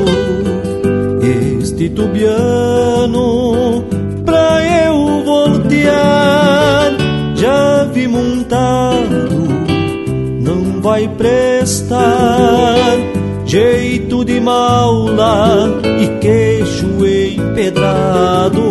[1.22, 3.84] este tubiano
[4.24, 6.92] pra eu voltear.
[7.36, 9.40] Já vi montado,
[10.42, 12.76] não vai prestar.
[13.46, 18.62] Jeito de maula e queixo empedrado.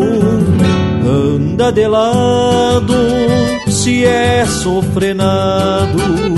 [1.07, 2.95] Anda de lado
[3.69, 6.34] se é sofrenado.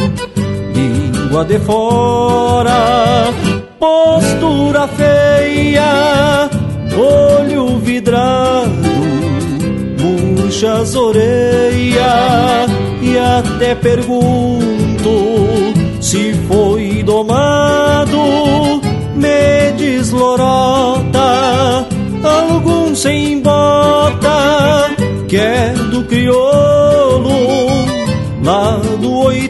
[1.37, 3.27] Língua de fora,
[3.79, 6.49] postura feia,
[6.97, 8.71] olho vidrado,
[10.01, 12.71] murcha as orelhas
[13.03, 15.11] e até pergunto
[16.01, 18.17] se foi domado,
[19.15, 21.21] me deslorota
[22.23, 24.91] algum sem bota,
[25.29, 27.29] que é do crioulo,
[28.43, 29.46] lá do oitavo,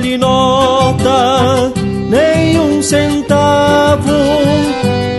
[0.00, 1.72] vale nota,
[2.08, 4.10] nem um centavo,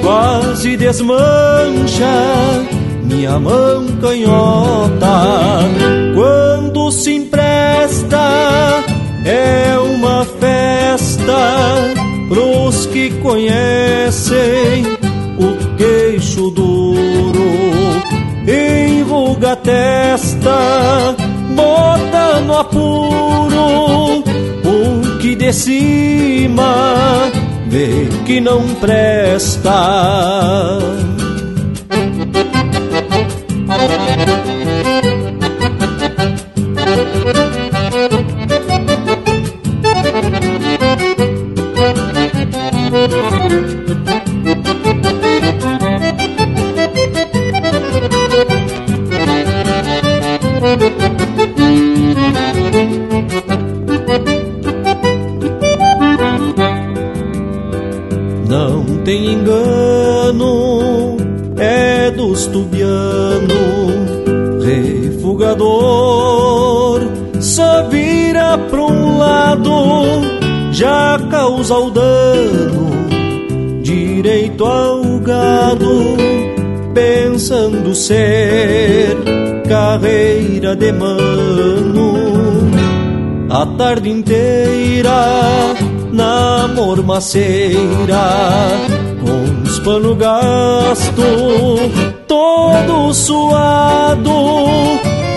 [0.02, 2.66] quase desmancha
[3.04, 5.60] minha mão canhota.
[6.16, 8.84] Quando se empresta,
[9.24, 11.76] é uma festa
[12.28, 14.84] pros que conhecem
[15.38, 17.52] o queixo duro.
[18.48, 21.16] Enruga a testa,
[25.42, 27.32] de cima
[27.68, 29.72] vê que não presta.
[71.72, 72.92] Causa o dano,
[73.82, 76.18] direito ao gado,
[76.94, 79.16] pensando ser
[79.70, 82.14] carreira de mano,
[83.50, 85.74] a tarde inteira
[86.12, 87.78] na mormaceira,
[89.22, 91.24] com os pano gasto,
[92.28, 94.34] todo suado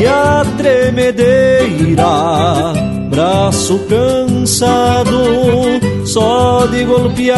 [0.00, 2.04] e a tremedeira,
[3.08, 5.14] braço cansado,
[6.14, 7.34] só de golpear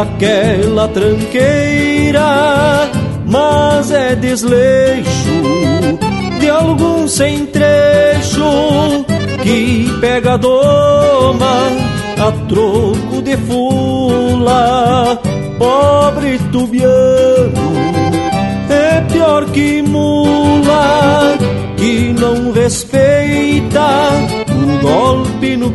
[0.00, 2.88] aquela tranqueira,
[3.26, 5.42] mas é desleixo
[6.38, 8.44] de algum sem trecho
[9.42, 11.66] que pega a doma
[12.16, 15.20] a troco de fula.
[15.58, 17.72] Pobre tubiano
[18.70, 21.36] é pior que mula
[21.76, 24.19] que não respeita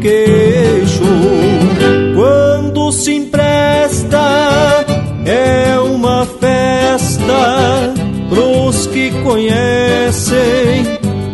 [0.06, 1.04] queixo.
[2.16, 4.86] Quando se empresta
[5.26, 7.94] é uma festa
[8.30, 10.84] pros que conhecem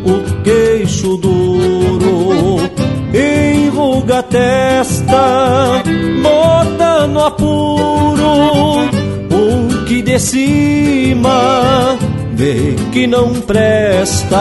[0.05, 2.61] o queixo duro,
[3.13, 5.83] enruga a testa,
[6.23, 8.85] bota no apuro,
[9.29, 11.97] o que de cima
[12.33, 14.39] vê que não presta.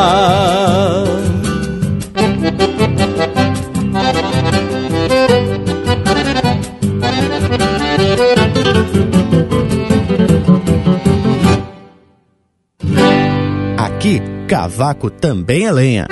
[14.71, 16.07] Cavaco também é lenha.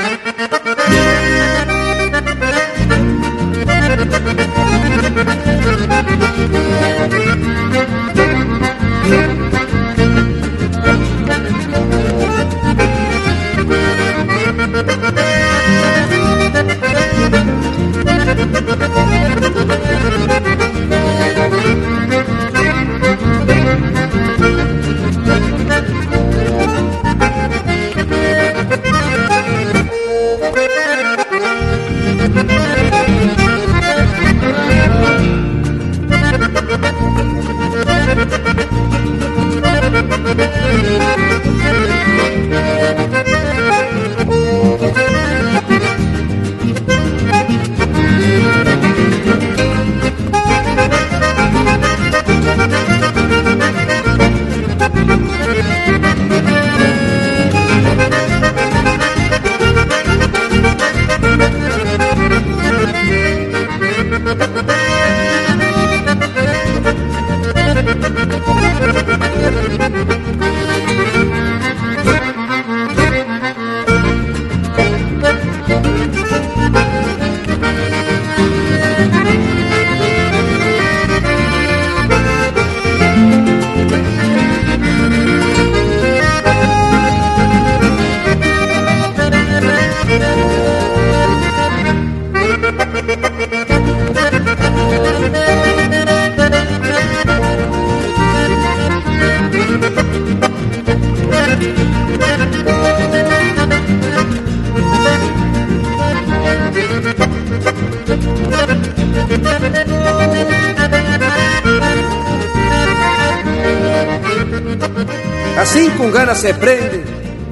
[116.38, 117.02] Se prende,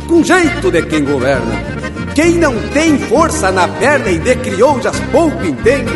[0.07, 1.61] com jeito de quem governa.
[2.15, 5.93] Quem não tem força na perna e de crioulas pouco entende,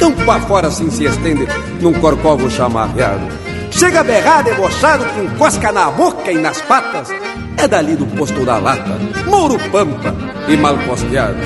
[0.00, 1.46] tão pra fora assim se estende
[1.80, 3.28] num corcovo chamaveado.
[3.70, 7.10] Chega a berrar debochado com cosca na boca e nas patas,
[7.56, 10.12] é dali do posto da lata, Mouro Pampa
[10.48, 11.38] e mal costeado.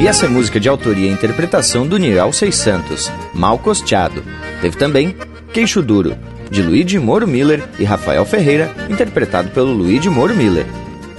[0.00, 4.22] E essa é música de autoria e interpretação do Niral 600, Mal Costeado.
[4.60, 5.16] Teve também
[5.52, 6.16] Queixo Duro,
[6.50, 10.66] de Luigi Moro Miller e Rafael Ferreira, interpretado pelo Luigi Moro Miller.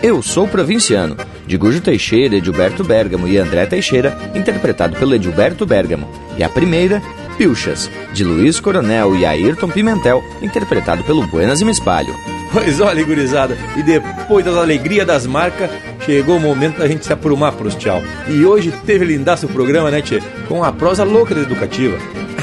[0.03, 1.15] Eu Sou Provinciano,
[1.47, 6.09] de Gujo Teixeira, Edilberto Bergamo e André Teixeira, interpretado pelo Edilberto Bergamo.
[6.37, 7.01] E a primeira,
[7.37, 12.13] Pilchas, de Luiz Coronel e Ayrton Pimentel, interpretado pelo Buenas e Me Espalho.
[12.51, 15.69] Pois olha, gurizada, e depois das alegrias das marcas,
[16.09, 18.01] chegou o momento da gente se aprumar pros tchau.
[18.27, 20.19] E hoje teve lindaço o programa, né, tchê?
[20.47, 21.99] Com a prosa louca da educativa.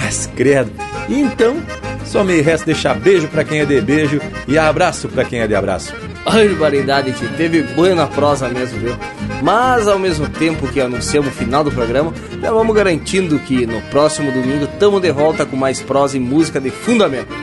[0.07, 0.71] As credo.
[1.09, 1.57] Então,
[2.05, 5.49] só me resta deixar beijo pra quem é de beijo e abraço pra quem é
[5.49, 5.93] de abraço.
[6.25, 7.29] Barbaridade, tio.
[7.37, 8.97] Teve buena prosa mesmo, viu?
[9.43, 13.81] Mas ao mesmo tempo que anunciamos o final do programa, já vamos garantindo que no
[13.83, 17.35] próximo domingo estamos de volta com mais prosa e música de fundamento.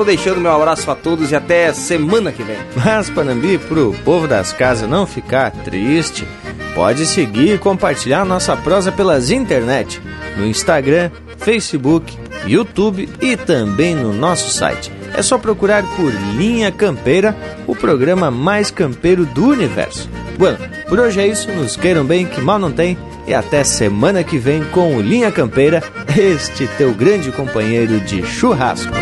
[0.00, 2.56] Vou deixando meu abraço a todos e até semana que vem.
[2.74, 6.26] Mas, Panambi, pro povo das casas não ficar triste,
[6.74, 10.00] pode seguir e compartilhar nossa prosa pelas internet,
[10.38, 12.16] no Instagram, Facebook,
[12.46, 14.90] YouTube e também no nosso site.
[15.12, 17.36] É só procurar por Linha Campeira,
[17.66, 20.08] o programa mais campeiro do universo.
[20.38, 20.56] Bueno,
[20.88, 22.96] por hoje é isso, nos queiram bem, que mal não tem,
[23.30, 25.80] e até semana que vem com o Linha Campeira,
[26.18, 28.92] este teu grande companheiro de churrasco.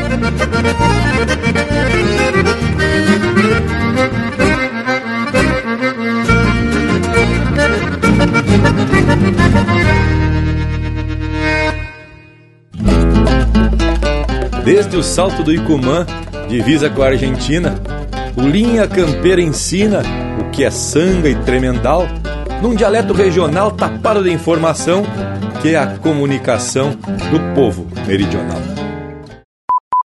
[14.63, 16.05] Desde o salto do Icumã,
[16.51, 17.81] divisa com a Argentina,
[18.37, 20.03] o Linha Campeira ensina
[20.39, 22.07] o que é sanga e tremendal,
[22.63, 25.03] num dialeto regional tapado de informação,
[25.63, 26.91] que é a comunicação
[27.31, 28.68] do povo meridional.